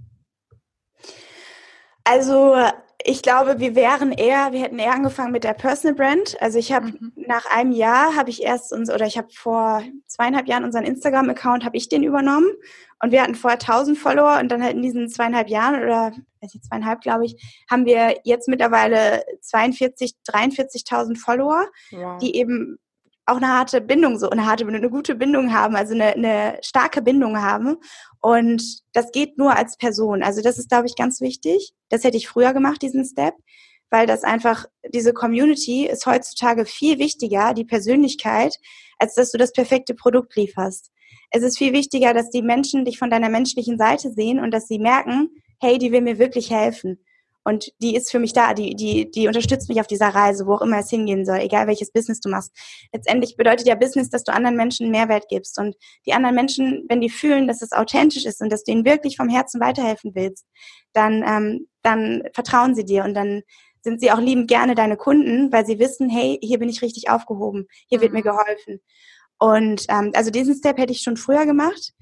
Also 2.09 2.57
ich 3.05 3.23
glaube, 3.23 3.61
wir 3.61 3.75
wären 3.75 4.13
eher, 4.13 4.53
wir 4.53 4.61
hätten 4.61 4.79
eher 4.79 4.95
angefangen 4.95 5.31
mit 5.31 5.45
der 5.45 5.53
Personal 5.53 5.95
Brand. 5.95 6.41
Also 6.41 6.59
ich 6.59 6.73
habe 6.73 6.87
mhm. 6.87 7.13
nach 7.15 7.45
einem 7.47 7.73
Jahr 7.73 8.17
habe 8.17 8.31
ich 8.31 8.43
erst 8.43 8.73
uns 8.73 8.91
oder 8.91 9.07
ich 9.07 9.19
habe 9.19 9.29
vor 9.31 9.83
zweieinhalb 10.07 10.49
Jahren 10.49 10.65
unseren 10.65 10.85
Instagram 10.85 11.29
Account 11.29 11.65
habe 11.65 11.77
ich 11.77 11.91
den 11.91 12.03
übernommen 12.03 12.49
und 13.03 13.13
wir 13.13 13.23
hatten 13.23 13.35
vorher 13.35 13.59
1000 13.61 13.99
Follower 13.99 14.39
und 14.41 14.51
dann 14.51 14.63
halt 14.63 14.75
in 14.75 14.83
diesen 14.83 15.09
zweieinhalb 15.11 15.49
Jahren 15.49 15.83
oder 15.83 16.13
weiß 16.41 16.55
nicht 16.55 16.65
zweieinhalb 16.65 17.03
glaube 17.03 17.27
ich 17.27 17.65
haben 17.71 17.85
wir 17.85 18.19
jetzt 18.25 18.49
mittlerweile 18.49 19.23
42 19.43 20.15
43.000 20.29 21.19
Follower, 21.19 21.67
wow. 21.93 22.19
die 22.19 22.35
eben 22.37 22.79
auch 23.29 23.37
eine 23.37 23.49
harte 23.49 23.81
Bindung, 23.81 24.19
so 24.19 24.31
eine 24.31 24.47
harte 24.47 24.65
Bindung, 24.65 24.83
eine 24.83 24.91
gute 24.91 25.15
Bindung 25.15 25.53
haben, 25.53 25.77
also 25.77 25.95
eine, 25.95 26.15
eine 26.15 26.59
starke 26.63 27.03
Bindung 27.03 27.41
haben. 27.41 27.77
Und 28.21 28.83
das 28.93 29.13
geht 29.13 29.39
nur 29.39 29.57
als 29.57 29.77
Person. 29.77 30.23
Also 30.23 30.43
das 30.43 30.59
ist, 30.59 30.69
glaube 30.71 30.87
ich, 30.87 30.97
ganz 30.97 31.21
wichtig. 31.21 31.73
Das 31.89 32.05
hätte 32.05 32.17
ich 32.17 32.29
früher 32.29 32.53
gemacht, 32.53 32.83
diesen 32.83 33.05
Step. 33.05 33.35
weil 33.91 34.07
das 34.07 34.23
einfach, 34.23 34.67
diese 34.93 35.13
Community 35.13 35.87
ist 35.87 36.07
heutzutage 36.07 36.67
viel 36.67 36.99
wichtiger, 36.99 37.55
die 37.55 37.65
Persönlichkeit, 37.65 38.59
als 38.99 39.15
dass 39.15 39.33
du 39.33 39.39
das 39.39 39.53
perfekte 39.53 39.95
Produkt 39.95 40.37
lieferst. 40.37 40.91
Es 41.31 41.43
ist 41.43 41.59
viel 41.59 41.73
wichtiger, 41.73 42.15
dass 42.15 42.31
die 42.31 42.43
Menschen 42.43 42.85
dich 42.85 42.99
von 42.99 43.11
deiner 43.11 43.29
menschlichen 43.29 43.79
Seite 43.79 44.13
sehen 44.13 44.41
und 44.41 44.51
dass 44.51 44.69
sie 44.69 44.79
merken, 44.79 45.31
hey, 45.61 45.79
die 45.79 45.93
will 45.93 46.03
mir 46.03 46.19
wirklich 46.19 46.51
helfen. 46.51 47.03
Und 47.49 47.73
die 47.81 47.97
ist 47.97 48.11
für 48.11 48.19
mich 48.19 48.35
da, 48.35 48.53
die, 48.53 48.77
die, 48.77 49.11
die 49.11 49.27
unterstützt 49.27 49.71
mich 49.71 49.81
auf 49.81 49.87
dieser 49.87 50.09
Reise, 50.09 50.47
wo 50.47 50.53
auch 50.53 50.61
immer 50.61 50.81
es 50.81 50.91
hingehen 50.91 51.25
soll, 51.25 51.39
egal 51.39 51.67
welches 51.67 51.91
Business 51.91 52.21
du 52.21 52.29
machst. 52.29 52.53
Letztendlich 52.93 53.39
bedeutet 53.39 53.67
ja 53.67 53.75
Business, 53.75 54.11
dass 54.11 54.23
du 54.23 54.35
anderen 54.35 54.55
Menschen 54.55 54.91
Mehrwert 54.91 55.31
gibst. 55.31 55.59
Und 55.59 55.75
die 56.05 56.13
anderen 56.13 56.35
Menschen, 56.35 56.85
wenn 56.91 57.01
die 57.01 57.09
fühlen, 57.09 57.49
dass 57.49 57.63
es 57.63 57.73
authentisch 57.73 58.27
ist 58.27 58.43
und 58.43 58.53
dass 58.53 58.65
du 58.65 58.73
ihnen 58.73 58.85
wirklich 58.85 59.17
vom 59.17 59.31
Herzen 59.31 59.63
weiterhelfen 59.63 60.15
willst, 60.15 60.45
dann, 60.93 61.25
ähm, 61.27 61.69
dann 61.81 62.23
vertrauen 62.35 62.75
sie 62.75 62.85
dir 62.85 63.05
und 63.05 63.15
dann 63.15 63.41
sind 63.81 64.01
sie 64.01 64.13
auch 64.13 64.21
liebend 64.21 64.49
gerne 64.49 64.75
deine 64.75 64.99
Kunden, 64.99 65.51
weil 65.51 65.65
sie 65.65 65.79
wissen, 65.79 66.11
hey, 66.11 66.39
hier 66.43 66.59
bin 66.59 66.69
ich 66.69 66.83
richtig 66.83 67.09
aufgehoben, 67.09 67.67
hier 67.89 67.97
mhm. 67.97 68.03
wird 68.03 68.13
mir 68.13 68.19
mhm. 68.19 68.25
geholfen. 68.25 68.81
Und 69.39 69.87
ähm, 69.89 70.11
also 70.15 70.31
diesen 70.31 70.55
Step 70.55 70.77
hätte 70.77 70.93
ich 70.93 71.01
schon 71.01 71.17
früher 71.17 71.47
gemacht. 71.47 71.95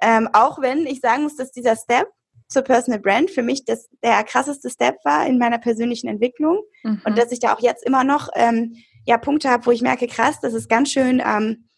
Ähm, 0.00 0.30
auch 0.32 0.62
wenn 0.62 0.86
ich 0.86 1.00
sagen 1.00 1.24
muss, 1.24 1.36
dass 1.36 1.52
dieser 1.52 1.76
Step 1.76 2.08
zur 2.50 2.62
Personal 2.62 3.00
Brand 3.00 3.30
für 3.30 3.42
mich 3.42 3.64
das, 3.64 3.88
der 4.02 4.22
krasseste 4.24 4.68
Step 4.68 4.96
war 5.04 5.26
in 5.26 5.38
meiner 5.38 5.58
persönlichen 5.58 6.08
Entwicklung 6.08 6.62
mhm. 6.82 7.00
und 7.04 7.16
dass 7.16 7.32
ich 7.32 7.38
da 7.38 7.54
auch 7.54 7.60
jetzt 7.60 7.86
immer 7.86 8.04
noch 8.04 8.28
ähm, 8.34 8.76
ja 9.06 9.16
Punkte 9.16 9.48
habe, 9.48 9.64
wo 9.66 9.70
ich 9.70 9.82
merke, 9.82 10.08
krass, 10.08 10.40
das 10.42 10.52
ist 10.52 10.68
ganz 10.68 10.90
schön, 10.90 11.22
ähm, 11.24 11.68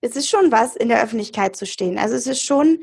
es 0.00 0.14
ist 0.14 0.28
schon 0.28 0.52
was, 0.52 0.76
in 0.76 0.88
der 0.88 1.02
Öffentlichkeit 1.02 1.56
zu 1.56 1.66
stehen. 1.66 1.98
Also 1.98 2.14
es 2.14 2.28
ist 2.28 2.42
schon, 2.42 2.78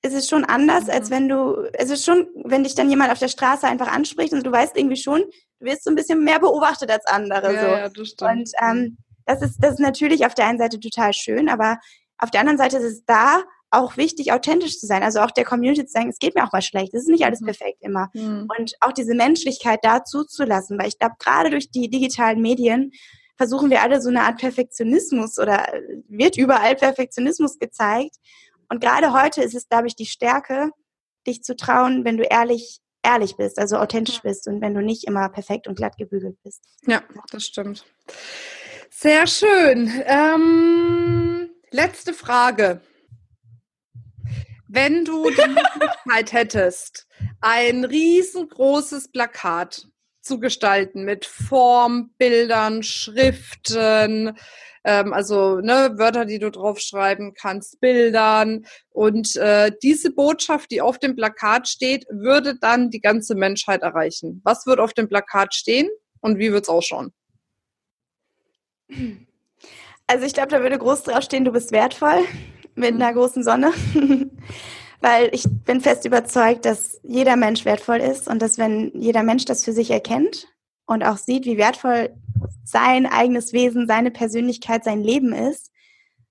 es 0.00 0.14
ist 0.14 0.30
schon 0.30 0.44
anders, 0.44 0.84
mhm. 0.84 0.90
als 0.90 1.10
wenn 1.10 1.28
du, 1.28 1.68
es 1.74 1.90
ist 1.90 2.06
schon, 2.06 2.26
wenn 2.44 2.64
dich 2.64 2.74
dann 2.74 2.88
jemand 2.88 3.12
auf 3.12 3.18
der 3.18 3.28
Straße 3.28 3.66
einfach 3.66 3.92
anspricht 3.92 4.32
und 4.32 4.44
du 4.44 4.50
weißt 4.50 4.76
irgendwie 4.76 4.96
schon, 4.96 5.24
du 5.60 5.66
wirst 5.66 5.84
so 5.84 5.90
ein 5.90 5.96
bisschen 5.96 6.24
mehr 6.24 6.40
beobachtet 6.40 6.90
als 6.90 7.04
andere. 7.06 7.52
Ja, 7.52 7.60
so. 7.60 7.66
ja 7.66 7.88
das 7.90 8.08
stimmt. 8.08 8.30
Und 8.30 8.50
ähm, 8.62 8.96
das 9.26 9.42
ist, 9.42 9.58
das 9.58 9.72
ist 9.72 9.80
natürlich 9.80 10.24
auf 10.24 10.34
der 10.34 10.46
einen 10.46 10.58
Seite 10.58 10.80
total 10.80 11.12
schön, 11.12 11.50
aber 11.50 11.78
auf 12.16 12.30
der 12.30 12.40
anderen 12.40 12.58
Seite 12.58 12.78
ist 12.78 12.84
es 12.84 13.04
da 13.04 13.42
auch 13.76 13.96
wichtig, 13.96 14.32
authentisch 14.32 14.78
zu 14.78 14.86
sein. 14.86 15.02
Also 15.02 15.20
auch 15.20 15.30
der 15.30 15.44
Community 15.44 15.86
zu 15.86 15.92
sagen, 15.92 16.08
es 16.08 16.18
geht 16.18 16.34
mir 16.34 16.44
auch 16.44 16.52
mal 16.52 16.62
schlecht. 16.62 16.94
Es 16.94 17.02
ist 17.02 17.08
nicht 17.08 17.24
alles 17.24 17.40
mhm. 17.40 17.46
perfekt 17.46 17.78
immer. 17.80 18.08
Mhm. 18.14 18.48
Und 18.58 18.74
auch 18.80 18.92
diese 18.92 19.14
Menschlichkeit 19.14 19.80
da 19.82 20.04
zuzulassen, 20.04 20.78
weil 20.78 20.88
ich 20.88 20.98
glaube, 20.98 21.16
gerade 21.18 21.50
durch 21.50 21.70
die 21.70 21.88
digitalen 21.88 22.40
Medien 22.40 22.92
versuchen 23.36 23.70
wir 23.70 23.82
alle 23.82 24.00
so 24.00 24.08
eine 24.08 24.22
Art 24.22 24.38
Perfektionismus 24.38 25.38
oder 25.38 25.66
wird 26.08 26.36
überall 26.36 26.74
Perfektionismus 26.74 27.58
gezeigt. 27.58 28.16
Und 28.68 28.80
gerade 28.80 29.12
heute 29.12 29.42
ist 29.42 29.54
es, 29.54 29.68
glaube 29.68 29.86
ich, 29.86 29.94
die 29.94 30.06
Stärke, 30.06 30.70
dich 31.26 31.42
zu 31.42 31.54
trauen, 31.54 32.04
wenn 32.04 32.16
du 32.16 32.24
ehrlich, 32.24 32.80
ehrlich 33.02 33.36
bist, 33.36 33.58
also 33.58 33.76
authentisch 33.76 34.22
bist 34.22 34.46
und 34.48 34.60
wenn 34.60 34.74
du 34.74 34.80
nicht 34.80 35.04
immer 35.04 35.28
perfekt 35.28 35.68
und 35.68 35.76
glatt 35.76 35.96
gebügelt 35.98 36.36
bist. 36.42 36.62
Ja, 36.86 37.02
das 37.30 37.44
stimmt. 37.44 37.84
Sehr 38.90 39.26
schön. 39.26 39.92
Ähm, 40.06 41.50
letzte 41.70 42.14
Frage. 42.14 42.80
Wenn 44.68 45.04
du 45.04 45.30
die 45.30 45.48
Möglichkeit 45.48 46.32
hättest, 46.32 47.06
ein 47.40 47.84
riesengroßes 47.84 49.12
Plakat 49.12 49.86
zu 50.20 50.40
gestalten 50.40 51.04
mit 51.04 51.24
Form, 51.24 52.10
Bildern, 52.18 52.82
Schriften, 52.82 54.36
ähm, 54.82 55.12
also 55.12 55.60
ne, 55.60 55.94
Wörter, 55.96 56.24
die 56.24 56.40
du 56.40 56.50
draufschreiben 56.50 57.34
kannst, 57.34 57.80
Bildern 57.80 58.66
und 58.90 59.36
äh, 59.36 59.70
diese 59.84 60.10
Botschaft, 60.10 60.72
die 60.72 60.80
auf 60.80 60.98
dem 60.98 61.14
Plakat 61.14 61.68
steht, 61.68 62.04
würde 62.10 62.58
dann 62.58 62.90
die 62.90 63.00
ganze 63.00 63.36
Menschheit 63.36 63.82
erreichen. 63.82 64.40
Was 64.44 64.66
wird 64.66 64.80
auf 64.80 64.94
dem 64.94 65.08
Plakat 65.08 65.54
stehen 65.54 65.88
und 66.20 66.38
wie 66.38 66.50
wird 66.50 66.64
es 66.64 66.68
ausschauen? 66.68 67.12
Also 70.08 70.26
ich 70.26 70.34
glaube, 70.34 70.48
da 70.48 70.60
würde 70.60 70.78
groß 70.78 71.04
draufstehen, 71.04 71.44
du 71.44 71.52
bist 71.52 71.70
wertvoll 71.70 72.24
mit 72.76 72.94
einer 72.94 73.12
großen 73.12 73.42
Sonne. 73.42 73.72
Weil 75.00 75.28
ich 75.32 75.44
bin 75.64 75.80
fest 75.80 76.04
überzeugt, 76.04 76.64
dass 76.64 76.98
jeder 77.02 77.36
Mensch 77.36 77.64
wertvoll 77.64 77.98
ist 77.98 78.28
und 78.28 78.40
dass 78.40 78.56
wenn 78.58 78.92
jeder 78.94 79.22
Mensch 79.22 79.44
das 79.44 79.64
für 79.64 79.72
sich 79.72 79.90
erkennt 79.90 80.46
und 80.86 81.02
auch 81.02 81.18
sieht, 81.18 81.44
wie 81.44 81.58
wertvoll 81.58 82.14
sein 82.64 83.06
eigenes 83.06 83.52
Wesen, 83.52 83.86
seine 83.86 84.10
Persönlichkeit, 84.10 84.84
sein 84.84 85.02
Leben 85.02 85.32
ist, 85.32 85.70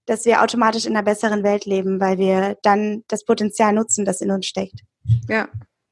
dass 0.06 0.26
wir 0.26 0.42
automatisch 0.42 0.86
in 0.86 0.96
einer 0.96 1.04
besseren 1.04 1.44
Welt 1.44 1.66
leben, 1.66 2.00
weil 2.00 2.18
wir 2.18 2.58
dann 2.64 3.04
das 3.08 3.26
Potenzial 3.26 3.74
nutzen, 3.74 4.06
das 4.06 4.22
in 4.22 4.32
uns 4.32 4.46
steckt. 4.46 4.82
Ja, 5.28 5.48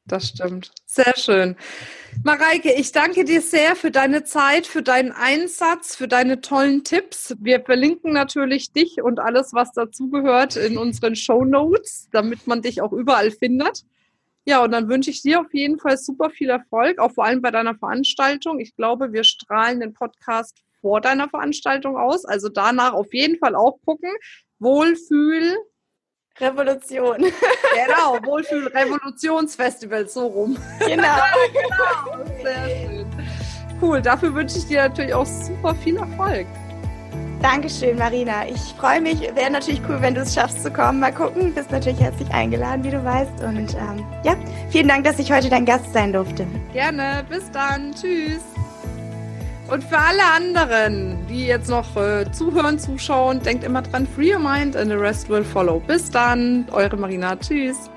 das 0.06 0.30
stimmt. 0.30 0.72
Sehr 0.86 1.14
schön. 1.18 1.56
Mareike, 2.24 2.74
ich 2.74 2.92
danke 2.92 3.26
dir 3.26 3.42
sehr 3.42 3.76
für 3.76 3.90
deine 3.90 4.24
Zeit, 4.24 4.68
für 4.68 4.82
deinen 4.82 5.12
Einsatz, 5.12 5.96
für 5.96 6.08
deine 6.08 6.42
tollen 6.42 6.84
Tipps. 6.84 7.36
Wir 7.40 7.62
verlinken 7.62 8.14
natürlich 8.14 8.72
dich 8.72 9.02
und 9.02 9.20
alles, 9.20 9.54
was 9.54 9.72
dazugehört, 9.72 10.56
in 10.56 10.78
unseren 10.78 11.16
Show 11.16 11.46
Notes, 11.46 12.10
damit 12.12 12.48
man 12.48 12.62
dich 12.62 12.82
auch 12.82 12.92
überall 12.92 13.32
findet. 13.32 13.84
Ja, 14.46 14.62
und 14.64 14.72
dann 14.72 14.90
wünsche 14.90 15.10
ich 15.10 15.22
dir 15.22 15.40
auf 15.40 15.54
jeden 15.54 15.80
Fall 15.80 15.98
super 15.98 16.30
viel 16.30 16.50
Erfolg, 16.50 17.00
auch 17.00 17.14
vor 17.14 17.26
allem 17.26 17.42
bei 17.42 17.52
deiner 17.52 17.76
Veranstaltung. 17.76 18.60
Ich 18.60 18.76
glaube, 18.76 19.14
wir 19.14 19.24
strahlen 19.24 19.80
den 19.80 19.94
Podcast 19.94 20.58
vor 20.82 21.00
deiner 21.00 21.30
Veranstaltung 21.30 21.96
aus. 21.96 22.26
Also 22.26 22.50
danach 22.50 22.94
auf 22.94 23.14
jeden 23.14 23.38
Fall 23.38 23.56
auch 23.56 23.80
gucken. 23.86 24.12
Wohlfühl, 24.60 25.56
Revolution. 26.40 27.26
Genau, 27.74 28.18
Wohlfühl-Revolutionsfestival, 28.24 30.08
so 30.08 30.28
rum. 30.28 30.58
Genau. 30.80 31.08
genau, 31.52 32.26
sehr 32.44 32.70
schön. 32.70 33.06
Cool, 33.82 34.00
dafür 34.00 34.34
wünsche 34.36 34.60
ich 34.60 34.68
dir 34.68 34.84
natürlich 34.88 35.14
auch 35.14 35.26
super 35.26 35.74
viel 35.74 35.98
Erfolg. 35.98 36.46
Dankeschön, 37.42 37.98
Marina. 37.98 38.48
Ich 38.48 38.62
freue 38.80 39.02
mich. 39.02 39.20
Wäre 39.22 39.52
natürlich 39.52 39.82
cool, 39.90 39.98
wenn 40.02 40.14
du 40.16 40.22
es 40.22 40.34
schaffst 40.34 40.64
zu 40.64 40.72
kommen. 40.72 41.00
Mal 41.00 41.12
gucken. 41.12 41.54
Bist 41.54 41.72
natürlich 41.72 42.00
herzlich 42.00 42.30
eingeladen, 42.30 42.84
wie 42.84 42.92
du 42.92 43.04
weißt. 43.04 43.44
Und 43.44 43.74
ähm, 43.74 44.06
ja, 44.24 44.38
vielen 44.70 44.88
Dank, 44.88 45.04
dass 45.04 45.20
ich 45.20 45.32
heute 45.32 45.50
dein 45.50 45.66
Gast 45.66 45.92
sein 45.92 46.14
durfte. 46.14 46.48
Gerne. 46.72 47.26
Bis 47.28 47.52
dann. 47.52 47.94
Tschüss. 47.94 48.53
Und 49.70 49.84
für 49.84 49.98
alle 49.98 50.24
anderen, 50.36 51.26
die 51.28 51.48
jetzt 51.48 51.70
noch 51.70 51.96
äh, 51.96 52.30
zuhören, 52.32 52.78
zuschauen, 52.78 53.42
denkt 53.42 53.64
immer 53.64 53.82
dran, 53.82 54.06
free 54.06 54.34
your 54.34 54.40
mind 54.40 54.76
and 54.76 54.90
the 54.90 54.98
rest 54.98 55.30
will 55.30 55.44
follow. 55.44 55.80
Bis 55.80 56.12
dann, 56.12 56.66
eure 56.72 56.98
Marina. 56.98 57.36
Tschüss. 57.38 57.90